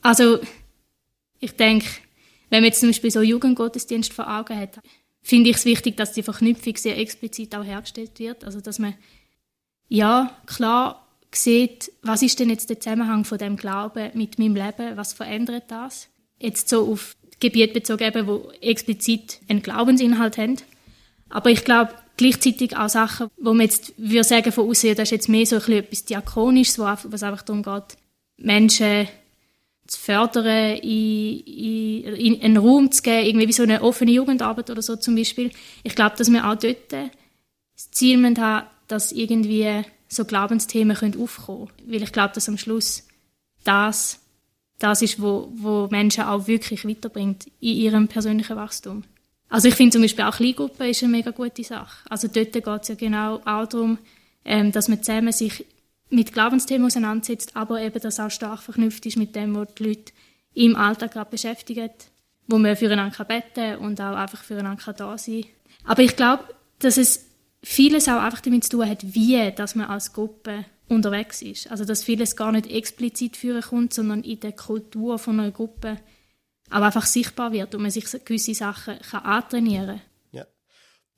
Also, 0.01 0.39
ich 1.39 1.55
denke, 1.55 1.85
wenn 2.49 2.61
man 2.61 2.65
jetzt 2.65 2.79
zum 2.79 2.89
Beispiel 2.89 3.11
so 3.11 3.21
Jugendgottesdienst 3.21 4.11
vor 4.11 4.27
Augen 4.27 4.59
hat, 4.59 4.79
finde 5.21 5.51
ich 5.51 5.57
es 5.57 5.65
wichtig, 5.65 5.97
dass 5.97 6.13
die 6.13 6.23
Verknüpfung 6.23 6.75
sehr 6.75 6.97
explizit 6.97 7.55
auch 7.55 7.63
hergestellt 7.63 8.17
wird. 8.19 8.43
Also, 8.43 8.59
dass 8.59 8.79
man, 8.79 8.95
ja, 9.87 10.35
klar 10.47 11.07
sieht, 11.31 11.91
was 12.01 12.23
ist 12.23 12.39
denn 12.39 12.49
jetzt 12.49 12.69
der 12.69 12.79
Zusammenhang 12.79 13.23
von 13.23 13.37
dem 13.37 13.55
Glauben 13.55 14.09
mit 14.15 14.39
meinem 14.39 14.55
Leben, 14.55 14.97
was 14.97 15.13
verändert 15.13 15.65
das? 15.69 16.09
Jetzt 16.39 16.69
so 16.69 16.91
auf 16.91 17.15
Gebiete 17.39 17.73
bezogen, 17.73 18.03
eben, 18.03 18.27
wo 18.27 18.51
explizit 18.61 19.41
einen 19.47 19.61
Glaubensinhalt 19.61 20.37
haben. 20.39 20.57
Aber 21.29 21.51
ich 21.51 21.63
glaube, 21.63 21.93
gleichzeitig 22.17 22.75
auch 22.75 22.89
Sachen, 22.89 23.29
wo 23.37 23.53
man 23.53 23.65
jetzt 23.65 23.93
würde 23.97 24.23
sagen, 24.23 24.51
von 24.51 24.69
aussehen, 24.69 24.95
das 24.95 25.07
ist 25.07 25.11
jetzt 25.11 25.29
mehr 25.29 25.45
so 25.45 25.55
ein 25.55 25.59
bisschen 25.59 25.83
etwas 25.83 26.05
Diakonisches, 26.05 26.79
was 26.79 27.23
einfach 27.23 27.43
darum 27.43 27.63
geht, 27.63 27.97
Menschen 28.37 29.07
zu 29.87 29.99
fördern, 29.99 30.77
in, 30.77 31.39
in, 31.39 32.15
in 32.15 32.41
einen 32.41 32.57
Raum 32.57 32.91
zu 32.91 33.01
geben, 33.01 33.25
irgendwie 33.25 33.47
wie 33.47 33.53
so 33.53 33.63
eine 33.63 33.81
offene 33.81 34.11
Jugendarbeit 34.11 34.69
oder 34.69 34.81
so 34.81 34.95
zum 34.97 35.15
Beispiel. 35.15 35.51
Ich 35.83 35.95
glaube, 35.95 36.17
dass 36.17 36.31
wir 36.31 36.45
auch 36.45 36.55
dort 36.55 36.91
das 36.91 37.91
Ziel 37.91 38.21
haben, 38.37 38.67
dass 38.87 39.11
irgendwie 39.11 39.83
so 40.09 40.25
Glaubensthemen 40.25 40.97
können 40.97 41.21
aufkommen 41.21 41.67
können. 41.67 41.91
Weil 41.91 42.03
ich 42.03 42.11
glaube, 42.11 42.33
dass 42.33 42.49
am 42.49 42.57
Schluss 42.57 43.07
das, 43.63 44.19
das 44.79 45.01
ist, 45.01 45.21
wo, 45.21 45.51
wo 45.55 45.87
Menschen 45.89 46.25
auch 46.25 46.47
wirklich 46.47 46.87
weiterbringt 46.87 47.47
in 47.59 47.75
ihrem 47.75 48.07
persönlichen 48.07 48.55
Wachstum. 48.55 49.03
Also 49.49 49.67
ich 49.69 49.75
finde 49.75 49.93
zum 49.93 50.01
Beispiel 50.01 50.25
auch 50.25 50.35
Kleingruppen 50.35 50.89
ist 50.89 51.03
eine 51.03 51.11
mega 51.11 51.31
gute 51.31 51.63
Sache. 51.63 52.09
Also 52.09 52.27
dort 52.27 52.51
geht 52.51 52.67
es 52.67 52.87
ja 52.89 52.95
genau 52.95 53.35
auch 53.45 53.67
darum, 53.67 53.97
ähm, 54.43 54.71
dass 54.71 54.87
man 54.87 55.01
zusammen 55.01 55.31
sich 55.31 55.65
mit 56.09 56.33
Glaubensthemen 56.33 56.87
auseinandersetzt, 56.87 57.55
aber 57.55 57.81
eben 57.81 57.99
das 57.99 58.19
auch 58.19 58.31
stark 58.31 58.61
verknüpft 58.61 59.05
ist 59.05 59.17
mit 59.17 59.35
dem, 59.35 59.55
was 59.55 59.73
die 59.75 59.83
Leute 59.83 60.13
im 60.53 60.75
Alltag 60.75 61.13
gerade 61.13 61.29
beschäftigen, 61.29 61.89
wo 62.47 62.57
man 62.57 62.75
füreinander 62.75 63.25
beten 63.25 63.77
und 63.77 63.99
auch 64.01 64.15
einfach 64.15 64.43
füreinander 64.43 64.93
da 64.93 65.17
sein 65.17 65.45
Aber 65.83 66.01
ich 66.01 66.15
glaube, 66.15 66.43
dass 66.79 66.97
es 66.97 67.27
vieles 67.61 68.07
auch 68.07 68.21
einfach 68.21 68.41
damit 68.41 68.63
zu 68.63 68.71
tun 68.71 68.89
hat, 68.89 69.13
wie 69.13 69.51
dass 69.51 69.75
man 69.75 69.87
als 69.87 70.13
Gruppe 70.13 70.65
unterwegs 70.87 71.41
ist. 71.41 71.69
Also 71.69 71.83
dass 71.85 72.03
vieles 72.03 72.35
gar 72.35 72.51
nicht 72.51 72.71
explizit 72.71 73.35
führen 73.35 73.61
kommt, 73.61 73.93
sondern 73.93 74.23
in 74.23 74.39
der 74.39 74.53
Kultur 74.53 75.19
von 75.19 75.39
einer 75.39 75.51
Gruppe 75.51 75.97
auch 76.69 76.81
einfach 76.81 77.05
sichtbar 77.05 77.51
wird 77.51 77.75
und 77.75 77.81
man 77.81 77.91
sich 77.91 78.05
gewisse 78.25 78.53
Sachen 78.53 78.99
kann 78.99 79.23
antrainieren 79.23 79.87
kann. 79.87 80.01
Ja, 80.31 80.45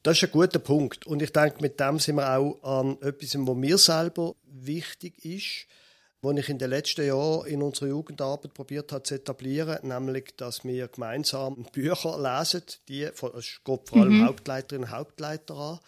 das 0.03 0.17
ist 0.17 0.23
ein 0.23 0.31
guter 0.31 0.59
Punkt. 0.59 1.07
Und 1.07 1.21
ich 1.21 1.31
denke, 1.31 1.61
mit 1.61 1.79
dem 1.79 1.99
sind 1.99 2.15
wir 2.15 2.37
auch 2.37 2.61
an 2.63 2.97
etwas, 3.01 3.35
was 3.35 3.55
mir 3.55 3.77
selber 3.77 4.35
wichtig 4.43 5.25
ist, 5.25 5.67
was 6.21 6.37
ich 6.37 6.49
in 6.49 6.57
den 6.57 6.69
letzten 6.69 7.07
Jahren 7.07 7.47
in 7.47 7.61
unserer 7.61 7.89
Jugendarbeit 7.89 8.53
probiert 8.53 8.91
habe 8.91 9.03
zu 9.03 9.15
etablieren, 9.15 9.87
nämlich, 9.87 10.35
dass 10.35 10.65
wir 10.65 10.87
gemeinsam 10.89 11.65
Bücher 11.71 12.19
lesen, 12.19 12.63
die, 12.89 13.03
es 13.03 13.61
geht 13.63 13.89
vor 13.89 14.01
allem 14.01 14.19
mhm. 14.19 14.25
Hauptleiterinnen 14.25 14.89
und 14.89 14.95
Hauptleiter 14.95 15.55
an, 15.55 15.79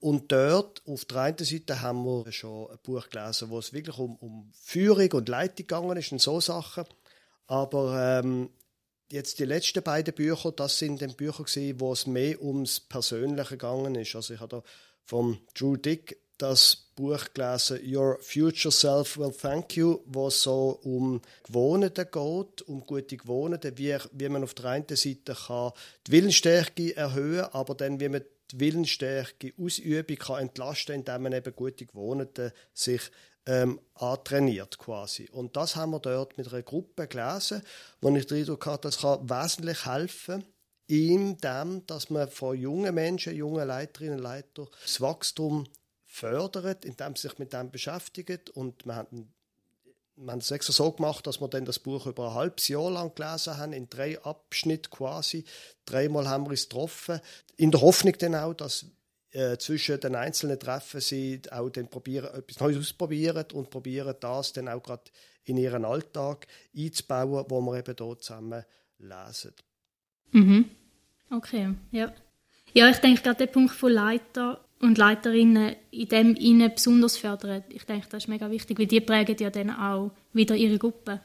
und 0.00 0.32
dort, 0.32 0.82
auf 0.86 1.04
der 1.04 1.18
einen 1.18 1.38
Seite, 1.38 1.82
haben 1.82 2.04
wir 2.04 2.32
schon 2.32 2.70
ein 2.70 2.78
Buch 2.82 3.10
gelesen, 3.10 3.50
wo 3.50 3.58
es 3.58 3.74
wirklich 3.74 3.98
um, 3.98 4.16
um 4.16 4.50
Führung 4.54 5.12
und 5.12 5.28
Leitung 5.28 5.66
gegangen 5.66 5.96
ist 5.98 6.10
und 6.10 6.22
so 6.22 6.40
Sachen. 6.40 6.84
Aber 7.46 8.20
ähm, 8.24 8.48
jetzt 9.10 9.38
die 9.38 9.44
letzten 9.44 9.82
beiden 9.82 10.14
Bücher, 10.14 10.52
das 10.52 10.78
sind 10.78 11.02
dann 11.02 11.14
Bücher 11.14 11.44
gewesen, 11.44 11.80
wo 11.80 11.92
es 11.92 12.06
mehr 12.06 12.40
ums 12.42 12.80
Persönliche 12.80 13.50
gegangen 13.50 13.94
ist. 13.94 14.14
Also 14.14 14.34
ich 14.34 14.40
habe 14.40 14.56
da 14.56 14.62
vom 15.04 15.38
Drew 15.54 15.76
Dick 15.76 16.18
das 16.38 16.88
Buch 16.96 17.20
gelesen, 17.34 17.80
Your 17.84 18.18
Future 18.20 18.72
Self 18.72 19.18
Will 19.18 19.32
Thank 19.32 19.76
You, 19.76 20.00
wo 20.06 20.28
es 20.28 20.42
so 20.42 20.80
um 20.82 21.20
Gewohnheiten 21.42 22.06
geht, 22.10 22.62
um 22.62 22.86
gute 22.86 23.16
Gewohnheiten, 23.16 23.76
wie, 23.76 23.96
wie 24.12 24.28
man 24.28 24.44
auf 24.44 24.54
der 24.54 24.66
einen 24.66 24.86
Seite 24.88 25.34
kann 25.34 25.72
die 26.06 26.12
Willensstärke 26.12 26.96
erhöhen 26.96 27.44
aber 27.52 27.74
dann, 27.74 28.00
wie 28.00 28.08
man 28.08 28.22
die 28.52 28.60
Willensstärke 28.60 29.52
Ausübung 29.58 30.16
kann 30.16 30.40
entlasten 30.40 30.94
indem 30.94 31.22
man 31.22 31.32
eben 31.32 31.54
gute 31.54 31.84
Gewohnheiten 31.84 32.52
sich 32.72 33.02
ähm, 33.50 33.80
antrainiert 33.94 34.78
quasi. 34.78 35.28
Und 35.32 35.56
das 35.56 35.74
haben 35.74 35.90
wir 35.90 35.98
dort 35.98 36.38
mit 36.38 36.46
einer 36.46 36.62
Gruppe 36.62 37.08
gelesen, 37.08 37.62
wo 38.00 38.14
ich 38.14 38.26
den 38.26 38.38
Eindruck 38.38 38.64
hatte, 38.66 38.88
das 38.88 39.00
kann 39.00 39.28
wesentlich 39.28 39.86
helfen, 39.86 40.44
in 40.86 41.36
dem, 41.38 41.84
dass 41.86 42.10
man 42.10 42.28
von 42.28 42.56
jungen 42.56 42.94
Menschen, 42.94 43.34
jungen 43.34 43.66
Leiterinnen 43.66 44.18
und 44.18 44.22
Leitern 44.22 44.68
das 44.82 45.00
Wachstum 45.00 45.66
fördert, 46.06 46.84
indem 46.84 47.16
sie 47.16 47.22
sich 47.22 47.38
mit 47.38 47.52
dem 47.52 47.72
beschäftigen 47.72 48.40
und 48.54 48.86
man 48.86 48.96
hat 48.96 49.08
wir 50.22 50.32
haben 50.32 50.40
es 50.40 50.50
extra 50.50 50.74
so 50.74 50.92
gemacht, 50.92 51.26
dass 51.26 51.40
wir 51.40 51.48
dann 51.48 51.64
das 51.64 51.78
Buch 51.78 52.04
über 52.04 52.28
ein 52.28 52.34
halbes 52.34 52.68
Jahr 52.68 52.90
lang 52.90 53.14
gelesen 53.14 53.56
haben, 53.56 53.72
in 53.72 53.88
drei 53.88 54.20
Abschnitten 54.22 54.90
quasi. 54.90 55.44
Dreimal 55.86 56.28
haben 56.28 56.44
wir 56.44 56.52
es 56.52 56.68
getroffen. 56.68 57.20
In 57.56 57.70
der 57.70 57.80
Hoffnung 57.80 58.12
dann 58.18 58.34
auch, 58.34 58.52
dass 58.52 58.84
äh, 59.32 59.56
zwischen 59.58 60.00
den 60.00 60.14
einzelnen 60.14 60.58
Treffen 60.58 61.00
sie 61.00 61.40
auch 61.50 61.70
dann 61.70 61.88
probieren, 61.88 62.34
etwas 62.34 62.60
Neues 62.60 62.78
ausprobieren 62.78 63.44
und 63.54 63.70
probieren, 63.70 64.14
das 64.20 64.52
dann 64.52 64.68
auch 64.68 64.82
gerade 64.82 65.04
in 65.44 65.56
ihren 65.56 65.84
Alltag 65.84 66.46
einzubauen, 66.76 67.44
wo 67.48 67.60
wir 67.60 67.78
eben 67.78 67.96
dort 67.96 68.22
zusammen 68.22 68.64
lesen. 68.98 69.54
Mhm. 70.32 70.64
Okay, 71.30 71.74
ja. 71.92 72.12
Ja, 72.72 72.88
ich 72.88 72.98
denke 72.98 73.22
gerade 73.22 73.38
der 73.38 73.52
Punkt 73.52 73.74
von 73.74 73.92
Leiter 73.92 74.64
und 74.80 74.98
Leiterinnen 74.98 75.76
in 75.90 76.08
dem 76.08 76.36
ihnen 76.36 76.72
besonders 76.72 77.16
fördern. 77.16 77.64
Ich 77.68 77.84
denke, 77.84 78.08
das 78.08 78.24
ist 78.24 78.28
mega 78.28 78.50
wichtig, 78.50 78.78
weil 78.78 78.86
die 78.86 79.00
prägen 79.00 79.36
ja 79.38 79.50
dann 79.50 79.70
auch 79.70 80.12
wieder 80.32 80.54
ihre 80.54 80.78
Gruppe. 80.78 81.20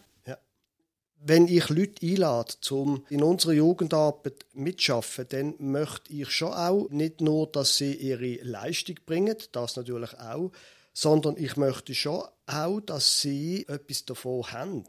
Wenn 1.18 1.48
ich 1.48 1.70
Leute 1.70 2.06
einlade, 2.06 2.54
um 2.70 3.06
in 3.10 3.24
unserer 3.24 3.54
Jugendarbeit 3.54 4.46
mitzuschaffen, 4.54 5.26
dann 5.30 5.56
möchte 5.60 6.14
ich 6.14 6.30
schon 6.30 6.54
auch 6.54 6.88
nicht 6.90 7.22
nur, 7.22 7.48
dass 7.48 7.78
sie 7.78 7.94
ihre 7.94 8.44
Leistung 8.44 8.98
bringen, 9.06 9.36
das 9.52 9.76
natürlich 9.76 10.14
auch, 10.20 10.52
sondern 10.94 11.36
ich 11.38 11.58
möchte 11.58 11.96
schon 11.96 12.24
auch, 12.46 12.80
dass 12.82 13.22
sie 13.22 13.66
etwas 13.68 14.06
davon 14.06 14.52
haben, 14.52 14.86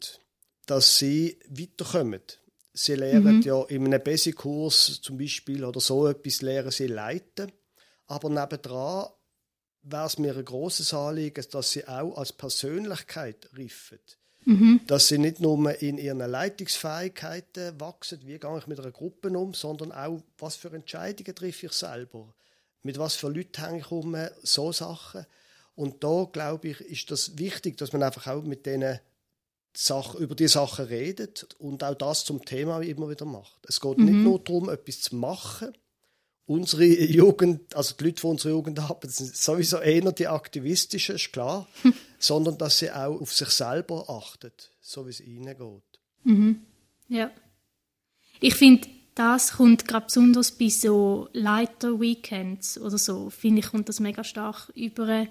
dass 0.67 0.99
sie 0.99 1.39
weiterkommen. 1.49 2.23
Sie 2.75 2.95
lernen 2.95 3.37
mhm. 3.37 3.43
ja 3.43 3.63
in 3.65 3.87
einem 3.87 4.03
Basic-Kurs 4.03 5.01
zum 5.01 5.17
Beispiel 5.17 5.65
oder 5.65 5.81
so 5.81 6.07
etwas, 6.07 6.43
lernen 6.43 6.71
sie 6.71 6.89
leiten 6.89 7.51
aber 8.07 8.29
nebendran 8.31 9.09
wäre 9.83 10.07
es 10.07 10.19
mir 10.19 10.37
ein 10.37 10.45
grosses 10.45 10.93
Anliegen, 10.93 11.45
dass 11.51 11.71
sie 11.71 11.87
auch 11.87 12.17
als 12.17 12.33
Persönlichkeit 12.33 13.49
riffen. 13.57 14.01
Mhm. 14.47 14.81
Dass 14.87 15.09
sie 15.09 15.19
nicht 15.19 15.41
nur 15.41 15.83
in 15.83 15.99
ihren 15.99 16.19
Leitungsfähigkeiten 16.19 17.81
wachsen, 17.81 18.21
wie 18.25 18.39
gehe 18.39 18.59
ich 18.59 18.69
mit 18.69 18.79
einer 18.79 18.93
Gruppe 18.93 19.29
um, 19.37 19.55
sondern 19.55 19.91
auch, 19.91 20.23
was 20.39 20.55
für 20.55 20.73
Entscheidungen 20.73 21.35
treffe 21.35 21.67
ich 21.67 21.73
selber. 21.73 22.33
Mit 22.85 22.97
was 22.97 23.17
für 23.17 23.29
Leuten 23.29 23.61
hänge 23.61 23.81
ich 23.81 23.91
um, 23.91 24.17
so 24.45 24.71
Sachen. 24.71 25.27
Und 25.75 26.05
da, 26.05 26.29
glaube 26.33 26.69
ich, 26.69 26.81
ist 26.81 27.11
das 27.11 27.37
wichtig, 27.39 27.77
dass 27.77 27.93
man 27.93 28.05
einfach 28.05 28.29
auch 28.29 28.45
mit 28.45 28.67
denen 28.67 29.01
Sachen, 29.75 30.21
über 30.21 30.37
die 30.37 30.49
Sachen 30.49 30.87
redet 30.87 31.49
und 31.59 31.83
auch 31.83 31.97
das 31.97 32.25
zum 32.25 32.45
Thema 32.45 32.81
immer 32.81 33.11
wieder 33.11 33.27
macht. 33.27 33.67
Es 33.69 33.81
geht 33.81 33.99
mhm. 33.99 34.05
nicht 34.05 34.25
nur 34.25 34.39
darum, 34.39 34.71
etwas 34.71 35.01
zu 35.01 35.17
machen, 35.17 35.77
unsere 36.47 36.85
Jugend, 36.85 37.75
also 37.75 37.95
die 37.97 38.05
Leute 38.05 38.21
von 38.21 38.31
unserer 38.33 38.53
Jugend 38.53 38.81
haben, 38.81 39.09
sind 39.09 39.37
sowieso 39.37 39.79
eher 39.79 40.13
die 40.13 40.29
aktivistischen, 40.29 41.17
ist 41.17 41.33
klar, 41.33 41.69
sondern 42.19 42.59
dass 42.59 42.79
sie 42.79 42.91
auch 42.91 43.21
auf 43.21 43.33
sich 43.33 43.49
selber 43.49 44.09
achtet, 44.09 44.73
so 44.81 45.07
wie 45.07 45.11
es 45.11 45.21
ihnen 45.21 45.57
geht. 45.57 46.01
Mhm. 46.25 46.61
Ja. 47.09 47.31
Ich 48.41 48.55
finde, 48.55 48.89
das 49.15 49.53
kommt 49.53 49.89
gerade 49.89 50.07
besonders 50.07 50.53
bei 50.53 50.69
so 50.69 51.29
Leiter-Weekends 51.33 52.79
oder 52.79 52.99
so, 52.99 53.31
finde 53.31 53.61
ich, 53.61 53.67
kommt 53.67 53.89
das 53.89 54.01
mega 54.01 54.25
stark 54.25 54.71
über 54.75 55.27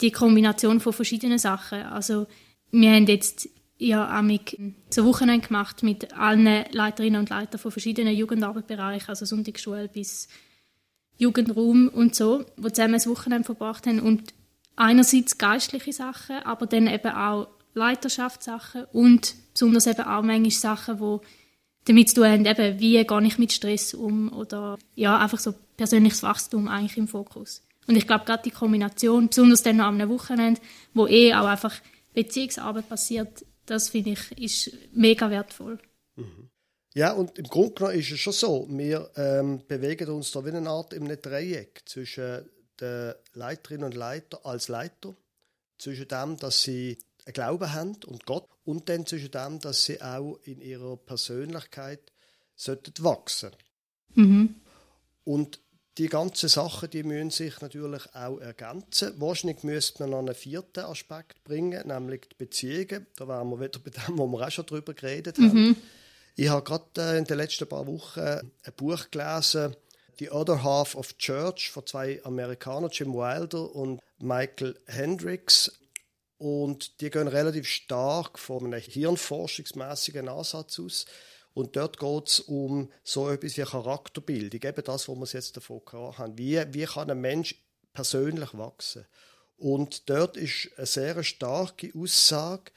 die 0.00 0.12
Kombination 0.12 0.80
von 0.80 0.92
verschiedenen 0.92 1.38
Sachen. 1.38 1.82
Also 1.82 2.26
wir 2.70 2.92
haben 2.92 3.06
jetzt 3.06 3.48
ja 3.78 4.08
amig 4.08 4.58
so 4.90 5.04
Wochenende 5.04 5.46
gemacht 5.46 5.82
mit 5.82 6.12
allen 6.14 6.64
Leiterinnen 6.70 7.20
und 7.20 7.30
Leitern 7.30 7.60
von 7.60 7.72
verschiedenen 7.72 8.14
Jugendarbeitsbereichen, 8.14 9.08
also 9.08 9.24
Sonntagsschule 9.24 9.88
bis 9.88 10.28
Jugendraum 11.16 11.88
und 11.88 12.14
so, 12.14 12.44
wo 12.56 12.68
zusammen 12.68 12.94
das 12.94 13.08
Wochenende 13.08 13.44
verbracht 13.44 13.86
haben 13.86 14.00
und 14.00 14.32
einerseits 14.78 15.38
geistliche 15.38 15.92
Sachen, 15.92 16.36
aber 16.44 16.66
dann 16.66 16.86
eben 16.86 17.12
auch 17.12 17.48
Leiterschaftssachen 17.74 18.84
und 18.92 19.34
besonders 19.52 19.86
eben 19.86 20.02
auch 20.02 20.22
manchmal 20.22 20.50
Sachen, 20.50 21.00
wo 21.00 21.20
damit 21.84 22.10
zu 22.10 22.16
tun 22.16 22.26
haben, 22.26 22.46
eben, 22.46 22.80
wie 22.80 23.04
gehe 23.04 23.22
ich 23.24 23.38
mit 23.38 23.52
Stress 23.52 23.94
um 23.94 24.32
oder 24.32 24.78
ja, 24.94 25.18
einfach 25.18 25.38
so 25.38 25.54
persönliches 25.76 26.22
Wachstum 26.22 26.68
eigentlich 26.68 26.96
im 26.96 27.08
Fokus. 27.08 27.64
Und 27.86 27.96
ich 27.96 28.06
glaube, 28.06 28.24
gerade 28.26 28.42
die 28.42 28.50
Kombination, 28.50 29.28
besonders 29.28 29.62
dann 29.62 29.80
am 29.80 30.08
Wochenende, 30.08 30.60
wo 30.92 31.06
eh 31.06 31.34
auch 31.34 31.46
einfach 31.46 31.74
Beziehungsarbeit 32.12 32.88
passiert, 32.88 33.44
das 33.64 33.88
finde 33.88 34.10
ich 34.10 34.38
ist 34.38 34.76
mega 34.92 35.30
wertvoll. 35.30 35.78
Ja, 36.94 37.12
und 37.12 37.38
im 37.38 37.44
Grunde 37.44 37.74
genommen 37.74 37.98
ist 37.98 38.10
es 38.10 38.18
schon 38.18 38.32
so, 38.32 38.66
wir 38.70 39.10
ähm, 39.16 39.62
bewegen 39.66 40.08
uns 40.10 40.32
da 40.32 40.44
wie 40.44 40.50
eine 40.50 40.68
Art 40.68 40.92
in 40.92 41.04
einem 41.04 41.20
Dreieck 41.20 41.82
zwischen 41.86 42.48
den 42.80 43.14
Leiterinnen 43.34 43.84
und 43.84 43.94
Leiter 43.94 44.44
als 44.44 44.68
Leiter, 44.68 45.14
zwischen 45.78 46.08
dem, 46.08 46.36
dass 46.36 46.62
sie 46.62 46.98
einen 47.24 47.34
Glauben 47.34 47.72
haben 47.72 47.96
und 48.06 48.26
Gott 48.26 48.48
und 48.64 48.88
dann 48.88 49.06
zwischen 49.06 49.30
dem, 49.30 49.60
dass 49.60 49.84
sie 49.84 50.02
auch 50.02 50.38
in 50.44 50.60
ihrer 50.60 50.96
Persönlichkeit 50.96 52.12
sollten 52.56 52.92
wachsen. 53.04 53.50
Mhm. 54.14 54.56
Und 55.24 55.60
die 55.98 56.08
ganzen 56.08 56.48
Sachen, 56.48 56.90
die 56.90 57.02
müssen 57.02 57.30
sich 57.30 57.60
natürlich 57.60 58.14
auch 58.14 58.38
ergänzen. 58.38 59.20
Wahrscheinlich 59.20 59.64
müsste 59.64 60.02
man 60.02 60.10
noch 60.10 60.18
einen 60.20 60.34
vierten 60.34 60.84
Aspekt 60.84 61.42
bringen, 61.44 61.88
nämlich 61.88 62.28
die 62.28 62.36
Beziehungen. 62.36 63.06
Da 63.16 63.26
wären 63.26 63.50
wir 63.50 63.60
wieder 63.60 63.80
bei 63.80 63.90
dem, 63.90 64.18
wo 64.18 64.26
wir 64.28 64.46
auch 64.46 64.50
schon 64.50 64.66
drüber 64.66 64.94
geredet 64.94 65.38
mhm. 65.38 65.48
haben. 65.48 65.76
Ich 66.36 66.48
habe 66.48 66.62
gerade 66.62 66.84
äh, 66.98 67.18
in 67.18 67.24
den 67.24 67.36
letzten 67.36 67.68
paar 67.68 67.86
Wochen 67.86 68.20
ein 68.20 68.72
Buch 68.76 69.10
gelesen, 69.10 69.74
The 70.18 70.30
Other 70.30 70.62
Half 70.64 70.96
of 70.96 71.16
Church 71.16 71.70
von 71.70 71.86
zwei 71.86 72.20
Amerikanern, 72.24 72.90
Jim 72.90 73.14
Wilder 73.14 73.74
und 73.74 74.00
Michael 74.18 74.76
Hendricks. 74.86 75.72
Und 76.38 77.00
die 77.00 77.10
gehen 77.10 77.28
relativ 77.28 77.66
stark 77.66 78.38
von 78.38 78.66
einem 78.66 78.80
hirnforschungsmäßigen 78.80 80.28
Ansatz 80.28 80.78
aus. 80.80 81.06
Und 81.54 81.76
dort 81.76 81.98
geht 81.98 82.28
es 82.28 82.40
um 82.40 82.90
so 83.02 83.28
etwas 83.30 83.56
wie 83.56 83.62
Charakterbildung, 83.62 84.60
eben 84.62 84.84
das, 84.84 85.08
was 85.08 85.16
wir 85.16 85.26
jetzt 85.26 85.56
davon 85.56 85.82
haben. 85.92 86.38
Wie, 86.38 86.62
wie 86.72 86.84
kann 86.84 87.10
ein 87.10 87.20
Mensch 87.20 87.56
persönlich 87.92 88.56
wachsen? 88.56 89.06
Und 89.56 90.08
dort 90.08 90.36
ist 90.36 90.70
eine 90.76 90.86
sehr 90.86 91.24
starke 91.24 91.90
Aussage, 91.96 92.70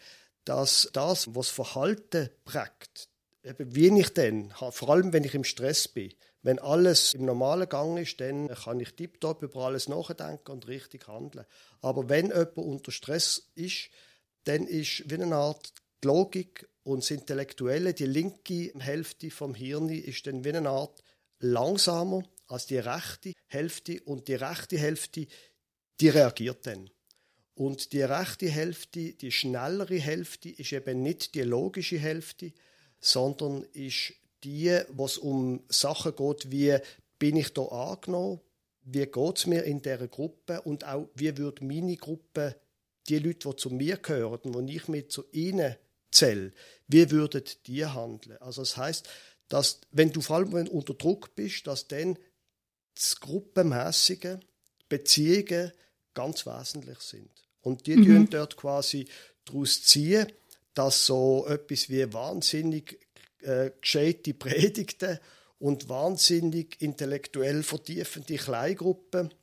dass 0.45 0.89
das, 0.93 1.35
was 1.35 1.49
Verhalten 1.49 2.31
prägt, 2.43 3.09
eben 3.43 3.75
wie 3.75 3.99
ich 3.99 4.13
denn, 4.13 4.51
vor 4.71 4.89
allem 4.89 5.13
wenn 5.13 5.23
ich 5.23 5.35
im 5.35 5.43
Stress 5.43 5.87
bin, 5.87 6.11
Wenn 6.43 6.59
alles 6.59 7.13
im 7.13 7.25
normalen 7.25 7.69
Gang 7.69 7.99
ist, 7.99 8.19
dann 8.19 8.47
kann 8.47 8.79
ich 8.79 8.95
tiptop 8.95 9.43
über 9.43 9.65
alles 9.65 9.87
nachdenken 9.87 10.51
und 10.51 10.67
richtig 10.67 11.07
handeln. 11.07 11.45
Aber 11.81 12.09
wenn 12.09 12.27
jemand 12.27 12.57
unter 12.57 12.91
Stress 12.91 13.51
ist, 13.53 13.89
dann 14.45 14.65
ist 14.65 15.09
wie 15.09 15.21
eine 15.21 15.35
Art 15.35 15.73
die 16.03 16.07
Logik 16.07 16.67
und 16.83 17.03
das 17.03 17.11
Intellektuelle, 17.11 17.93
die 17.93 18.07
linke 18.07 18.73
Hälfte 18.79 19.29
vom 19.29 19.53
Hirn 19.53 19.89
ist 19.89 20.25
dann 20.25 20.43
wie 20.43 20.51
eine 20.51 20.69
Art 20.69 21.03
langsamer 21.39 22.23
als 22.47 22.65
die 22.65 22.79
rechte 22.79 23.33
Hälfte 23.47 24.01
und 24.03 24.27
die 24.27 24.35
rechte 24.35 24.77
Hälfte, 24.77 25.27
die 25.99 26.09
reagiert 26.09 26.65
dann. 26.65 26.89
Und 27.53 27.93
die 27.93 28.01
rechte 28.01 28.49
Hälfte, 28.49 29.13
die 29.13 29.31
schnellere 29.31 29.99
Hälfte, 29.99 30.49
ist 30.49 30.71
eben 30.71 31.03
nicht 31.03 31.35
die 31.35 31.43
logische 31.43 31.99
Hälfte, 31.99 32.53
sondern 32.99 33.63
ist 33.73 34.13
die, 34.43 34.79
was 34.89 35.17
um 35.17 35.63
Sachen 35.69 36.15
geht, 36.15 36.51
wie 36.51 36.77
bin 37.19 37.35
ich 37.35 37.53
da 37.53 37.63
angenommen, 37.63 38.41
wie 38.83 39.05
geht 39.05 39.37
es 39.37 39.45
mir 39.45 39.63
in 39.63 39.81
dieser 39.81 40.07
Gruppe 40.07 40.61
und 40.61 40.85
auch 40.85 41.09
wie 41.15 41.37
würde 41.37 41.63
meine 41.63 41.97
Gruppe, 41.97 42.55
die 43.07 43.19
Leute, 43.19 43.49
die 43.49 43.55
zu 43.55 43.69
mir 43.69 43.97
gehören, 43.97 44.53
wo 44.53 44.59
ich 44.61 44.87
mit 44.87 45.11
zu 45.11 45.23
ihnen 45.31 45.75
zähle, 46.11 46.51
wie 46.87 47.09
würden 47.11 47.43
die 47.67 47.85
handeln? 47.85 48.37
Also 48.39 48.61
das 48.61 48.77
heißt, 48.77 49.07
dass 49.47 49.81
wenn 49.91 50.11
du 50.11 50.21
vor 50.21 50.37
allem 50.37 50.67
unter 50.67 50.93
Druck 50.93 51.35
bist, 51.35 51.67
dass 51.67 51.87
dann 51.87 52.17
das 52.95 53.19
Gruppenmäßige 53.19 54.37
Beziehungen 54.89 55.71
ganz 56.13 56.45
wesentlich 56.45 56.99
sind. 56.99 57.31
Und 57.61 57.87
die 57.87 57.95
mhm. 57.95 58.29
dort 58.29 58.57
quasi 58.57 59.07
daraus 59.45 59.83
ziehen, 59.83 60.27
dass 60.73 61.05
so 61.05 61.45
etwas 61.47 61.89
wie 61.89 62.11
wahnsinnig 62.13 62.99
äh, 63.43 63.71
gescheite 63.79 64.33
Predigten 64.33 65.19
und 65.59 65.89
wahnsinnig 65.89 66.81
intellektuell 66.81 67.63
vertiefende 67.63 68.35
Kleingruppen 68.35 69.33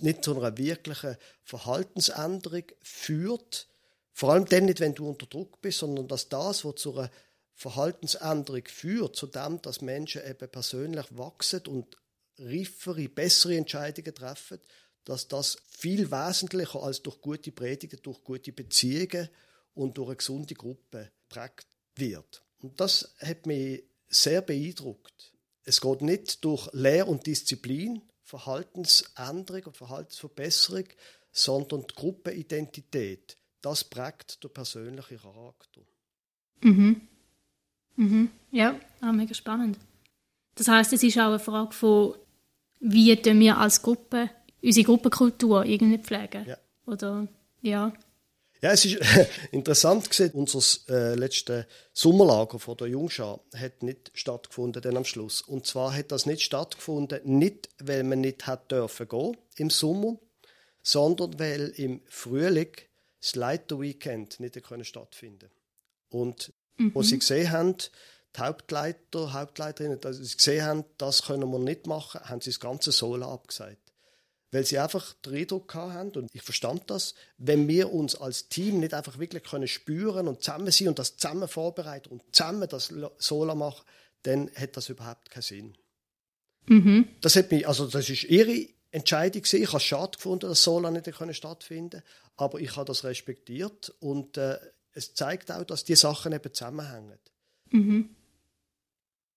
nicht 0.00 0.24
zu 0.24 0.36
einer 0.36 0.56
wirklichen 0.56 1.16
Verhaltensänderung 1.42 2.64
führt. 2.82 3.68
Vor 4.12 4.32
allem 4.32 4.46
dann 4.46 4.66
nicht, 4.66 4.80
wenn 4.80 4.94
du 4.94 5.08
unter 5.08 5.26
Druck 5.26 5.60
bist, 5.60 5.78
sondern 5.78 6.08
dass 6.08 6.28
das, 6.28 6.64
was 6.64 6.76
zu 6.76 6.96
einer 6.96 7.10
Verhaltensänderung 7.54 8.64
führt, 8.66 9.16
zu 9.16 9.26
dem, 9.26 9.60
dass 9.62 9.80
Menschen 9.80 10.22
eben 10.28 10.48
persönlich 10.48 11.06
wachsen 11.10 11.66
und 11.66 11.96
reifere, 12.38 13.08
bessere 13.08 13.56
Entscheidungen 13.56 14.14
treffen, 14.14 14.60
dass 15.04 15.28
das 15.28 15.58
viel 15.68 16.10
wesentlicher 16.10 16.82
als 16.82 17.02
durch 17.02 17.20
gute 17.20 17.52
Predigen, 17.52 18.00
durch 18.02 18.24
gute 18.24 18.52
Beziehungen 18.52 19.28
und 19.74 19.98
durch 19.98 20.08
eine 20.08 20.16
gesunde 20.16 20.54
Gruppe 20.54 21.10
prägt 21.28 21.66
wird. 21.96 22.42
Und 22.64 22.80
das 22.80 23.14
hat 23.20 23.44
mich 23.44 23.84
sehr 24.08 24.40
beeindruckt. 24.40 25.34
Es 25.64 25.82
geht 25.82 26.00
nicht 26.00 26.42
durch 26.46 26.66
Lehr- 26.72 27.06
und 27.06 27.26
Disziplin, 27.26 28.00
Verhaltensänderung 28.22 29.64
und 29.64 29.76
Verhaltensverbesserung, 29.76 30.86
sondern 31.30 31.86
die 31.86 31.94
Gruppenidentität. 31.94 33.36
Das 33.60 33.84
prägt 33.84 34.42
der 34.42 34.48
persönliche 34.48 35.16
Charakter. 35.16 35.82
Mhm. 36.62 37.02
Mhm. 37.96 38.30
Ja, 38.50 38.80
ah, 39.02 39.12
mega 39.12 39.34
spannend. 39.34 39.78
Das 40.54 40.66
heißt, 40.66 40.94
es 40.94 41.02
ist 41.02 41.18
auch 41.18 41.24
eine 41.24 41.38
Frage 41.38 41.72
von, 41.72 42.14
wie 42.80 43.14
wir 43.22 43.58
als 43.58 43.82
Gruppe 43.82 44.30
unsere 44.62 44.86
Gruppenkultur 44.86 45.66
irgendwie 45.66 45.98
pflegen. 45.98 46.46
Ja. 46.46 46.56
Oder, 46.86 47.28
ja. 47.60 47.92
Ja, 48.64 48.72
es 48.72 48.86
ist 48.86 48.98
interessant 49.52 50.08
gesehen, 50.08 50.30
unser 50.32 50.58
äh, 50.88 51.14
letztes 51.16 51.66
Sommerlager 51.92 52.58
von 52.58 52.78
der 52.78 52.86
Jungschar 52.86 53.40
hat 53.54 53.82
nicht 53.82 54.10
stattgefunden 54.14 54.80
dann 54.80 54.96
am 54.96 55.04
Schluss. 55.04 55.42
Und 55.42 55.66
zwar 55.66 55.94
hat 55.94 56.10
das 56.10 56.24
nicht 56.24 56.40
stattgefunden, 56.40 57.20
nicht 57.24 57.68
weil 57.78 58.04
man 58.04 58.22
nicht 58.22 58.46
hat 58.46 58.72
dürfen 58.72 59.06
gehen 59.06 59.36
im 59.56 59.68
Sommer, 59.68 60.16
sondern 60.82 61.38
weil 61.38 61.74
im 61.76 62.00
Frühling 62.06 62.70
das 63.20 63.34
Leiter 63.34 63.78
Weekend 63.82 64.40
nicht 64.40 64.62
können 64.62 64.86
stattfinden. 64.86 65.50
Und 66.08 66.50
mhm. 66.78 66.94
wo 66.94 67.02
sie 67.02 67.18
gesehen 67.18 67.50
haben, 67.50 67.76
die 68.34 68.40
Hauptleiter, 68.40 69.34
Hauptleiterinnen, 69.34 70.00
dass 70.00 70.16
sie 70.16 70.36
gesehen 70.38 70.64
haben, 70.64 70.84
das 70.96 71.24
können 71.24 71.50
wir 71.52 71.58
nicht 71.58 71.86
machen, 71.86 72.22
haben 72.22 72.40
sie 72.40 72.48
das 72.48 72.60
ganze 72.60 72.92
Sola 72.92 73.30
abgesagt 73.30 73.83
weil 74.54 74.64
sie 74.64 74.78
einfach 74.78 75.14
den 75.14 75.34
Eindruck 75.34 75.74
haben, 75.74 76.10
und 76.10 76.32
ich 76.32 76.42
verstand 76.42 76.88
das, 76.88 77.16
wenn 77.38 77.66
wir 77.66 77.92
uns 77.92 78.14
als 78.14 78.48
Team 78.48 78.78
nicht 78.78 78.94
einfach 78.94 79.18
wirklich 79.18 79.42
können 79.42 79.66
spüren 79.66 80.28
und 80.28 80.44
zusammen 80.44 80.70
sein 80.70 80.88
und 80.88 80.98
das 81.00 81.16
zusammen 81.16 81.48
vorbereiten 81.48 82.10
und 82.10 82.22
zusammen 82.30 82.68
das 82.68 82.94
Sola 83.18 83.56
machen, 83.56 83.84
dann 84.22 84.48
hat 84.54 84.76
das 84.76 84.88
überhaupt 84.88 85.28
keinen 85.28 85.42
Sinn. 85.42 85.74
Mhm. 86.66 87.08
Das 87.20 87.34
hat 87.34 87.50
mich, 87.50 87.66
also 87.66 87.88
das 87.88 88.08
ist 88.08 88.22
ihre 88.24 88.68
Entscheidung 88.92 89.42
gewesen. 89.42 89.60
Ich 89.60 89.68
habe 89.68 89.78
es 89.78 89.82
schade 89.82 90.16
gefunden, 90.16 90.48
dass 90.48 90.62
Sola 90.62 90.92
nicht 90.92 91.12
stattfinden 91.32 91.90
konnte, 91.90 92.04
aber 92.36 92.60
ich 92.60 92.76
habe 92.76 92.86
das 92.86 93.02
respektiert 93.02 93.92
und 93.98 94.36
äh, 94.36 94.58
es 94.92 95.14
zeigt 95.14 95.50
auch, 95.50 95.64
dass 95.64 95.82
die 95.82 95.96
Sachen 95.96 96.32
eben 96.32 96.54
zusammenhängen. 96.54 97.18
Mhm. 97.70 98.10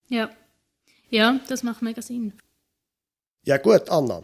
Ja. 0.08 0.30
Ja, 1.10 1.40
das 1.48 1.64
macht 1.64 1.82
mega 1.82 2.02
Sinn. 2.02 2.34
Ja 3.44 3.56
gut, 3.56 3.90
Anna. 3.90 4.22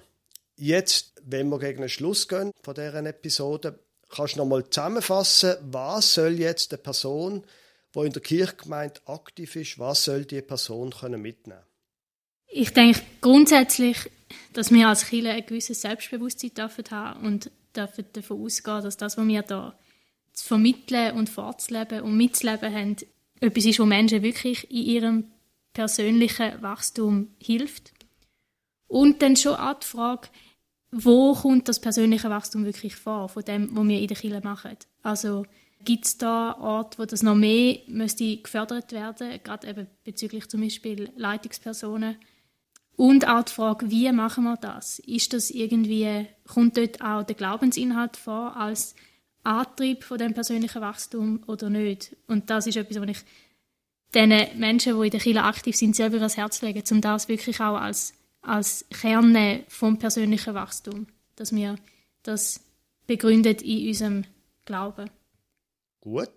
Jetzt, 0.56 1.14
wenn 1.24 1.48
wir 1.48 1.58
gegen 1.58 1.80
den 1.80 1.88
Schluss 1.88 2.28
gehen 2.28 2.52
von 2.62 2.74
dieser 2.74 3.04
Episode, 3.06 3.78
kannst 4.08 4.34
du 4.34 4.38
noch 4.38 4.46
mal 4.46 4.68
zusammenfassen, 4.68 5.56
was 5.62 6.14
soll 6.14 6.38
jetzt 6.38 6.72
eine 6.72 6.82
Person, 6.82 7.44
die 7.94 8.00
in 8.00 8.12
der 8.12 8.22
Kirchgemeinde 8.22 9.00
aktiv 9.06 9.56
ist, 9.56 9.78
was 9.78 10.04
soll 10.04 10.24
die 10.24 10.42
Person 10.42 10.90
können 10.90 11.20
mitnehmen 11.20 11.62
Ich 12.46 12.72
denke 12.72 13.00
grundsätzlich, 13.20 14.10
dass 14.52 14.70
wir 14.70 14.88
als 14.88 15.06
Kirche 15.06 15.30
ein 15.30 15.46
gewisses 15.46 15.80
Selbstbewusstsein 15.80 16.52
haben 16.90 17.26
und 17.26 17.50
dürfen 17.74 18.04
davon 18.12 18.44
ausgehen, 18.44 18.82
dass 18.82 18.96
das, 18.96 19.16
was 19.16 19.26
wir 19.26 19.42
da 19.42 19.78
zu 20.32 20.46
vermitteln 20.46 21.16
und 21.16 21.28
vorzuleben 21.28 22.02
und 22.02 22.16
mitzuleben 22.16 22.72
haben, 22.72 22.96
etwas 23.40 23.64
ist, 23.64 23.78
was 23.78 23.86
Menschen 23.86 24.22
wirklich 24.22 24.70
in 24.70 24.76
ihrem 24.76 25.24
persönlichen 25.72 26.62
Wachstum 26.62 27.34
hilft. 27.40 27.93
Und 28.86 29.22
dann 29.22 29.36
schon 29.36 29.54
auch 29.54 29.78
die 29.78 29.86
Frage, 29.86 30.28
wo 30.92 31.34
kommt 31.34 31.68
das 31.68 31.80
persönliche 31.80 32.30
Wachstum 32.30 32.64
wirklich 32.64 32.94
vor, 32.94 33.28
von 33.28 33.42
dem, 33.42 33.76
was 33.76 33.88
wir 33.88 34.00
in 34.00 34.06
der 34.06 34.16
Kirche 34.16 34.40
machen? 34.42 34.76
Also 35.02 35.44
gibt 35.84 36.06
es 36.06 36.18
da 36.18 36.56
Orte, 36.60 36.98
wo 36.98 37.04
das 37.04 37.22
noch 37.22 37.34
mehr 37.34 37.78
müsste 37.88 38.36
gefördert 38.36 38.92
werden, 38.92 39.40
gerade 39.42 39.68
eben 39.68 39.86
bezüglich 40.04 40.48
zum 40.48 40.60
Beispiel 40.60 41.10
Leitungspersonen? 41.16 42.16
Und 42.96 43.26
auch 43.26 43.42
die 43.42 43.52
Frage, 43.52 43.90
wie 43.90 44.10
machen 44.12 44.44
wir 44.44 44.56
das? 44.56 45.00
Ist 45.00 45.32
das 45.32 45.50
irgendwie, 45.50 46.26
kommt 46.46 46.76
dort 46.76 47.00
auch 47.00 47.24
der 47.24 47.34
Glaubensinhalt 47.34 48.16
vor 48.16 48.56
als 48.56 48.94
Antrieb 49.42 50.04
von 50.04 50.18
dem 50.18 50.32
persönlichen 50.32 50.80
Wachstum 50.80 51.42
oder 51.48 51.70
nicht? 51.70 52.16
Und 52.28 52.50
das 52.50 52.68
ist 52.68 52.76
etwas, 52.76 53.00
was 53.00 53.08
ich 53.08 53.18
den 54.14 54.58
Menschen, 54.60 54.96
die 54.96 55.06
in 55.06 55.10
der 55.10 55.20
Kirche 55.20 55.42
aktiv 55.42 55.74
sind, 55.74 55.96
selber 55.96 56.18
ans 56.18 56.36
Herz 56.36 56.62
lege, 56.62 56.84
um 56.92 57.00
das 57.00 57.28
wirklich 57.28 57.60
auch 57.60 57.76
als 57.76 58.14
als 58.44 58.85
Kerne 58.90 59.64
vom 59.68 59.98
persönlichen 59.98 60.54
Wachstum, 60.54 61.07
dass 61.37 61.54
wir 61.54 61.76
das 62.22 62.61
begründet 63.07 63.62
in 63.62 63.88
unserem 63.88 64.24
Glauben. 64.64 65.11
Gut. 66.00 66.30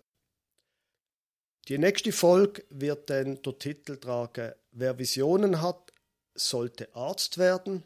Die 1.68 1.78
nächste 1.78 2.12
Folge 2.12 2.64
wird 2.70 3.10
dann 3.10 3.42
der 3.42 3.60
Titel 3.60 3.98
tragen: 3.98 4.54
Wer 4.72 4.98
Visionen 4.98 5.62
hat, 5.62 5.92
sollte 6.34 6.94
Arzt 6.96 7.38
werden. 7.38 7.84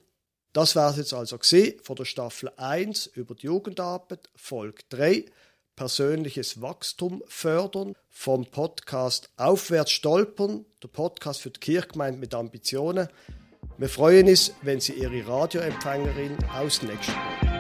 Das 0.53 0.75
war 0.75 0.91
es 0.91 0.97
jetzt 0.97 1.13
also 1.13 1.39
von 1.81 1.95
der 1.95 2.05
Staffel 2.05 2.51
1 2.57 3.07
über 3.07 3.35
die 3.35 3.45
Jugendarbeit, 3.45 4.29
Folge 4.35 4.83
3 4.89 5.25
persönliches 5.75 6.61
Wachstum 6.61 7.23
fördern 7.25 7.95
vom 8.09 8.45
Podcast 8.45 9.29
Aufwärts 9.37 9.91
stolpern, 9.91 10.65
der 10.83 10.89
Podcast 10.89 11.41
für 11.41 11.49
die 11.49 11.59
Kirchgemeinde 11.59 12.19
mit 12.19 12.35
Ambitionen. 12.35 13.07
Wir 13.77 13.89
freuen 13.89 14.27
uns, 14.27 14.53
wenn 14.61 14.79
Sie 14.79 14.93
Ihre 14.93 15.27
Radioempfängerin 15.27 16.37
aus 16.53 16.81
nächsten 16.83 17.13
Mal 17.13 17.41
wieder 17.41 17.50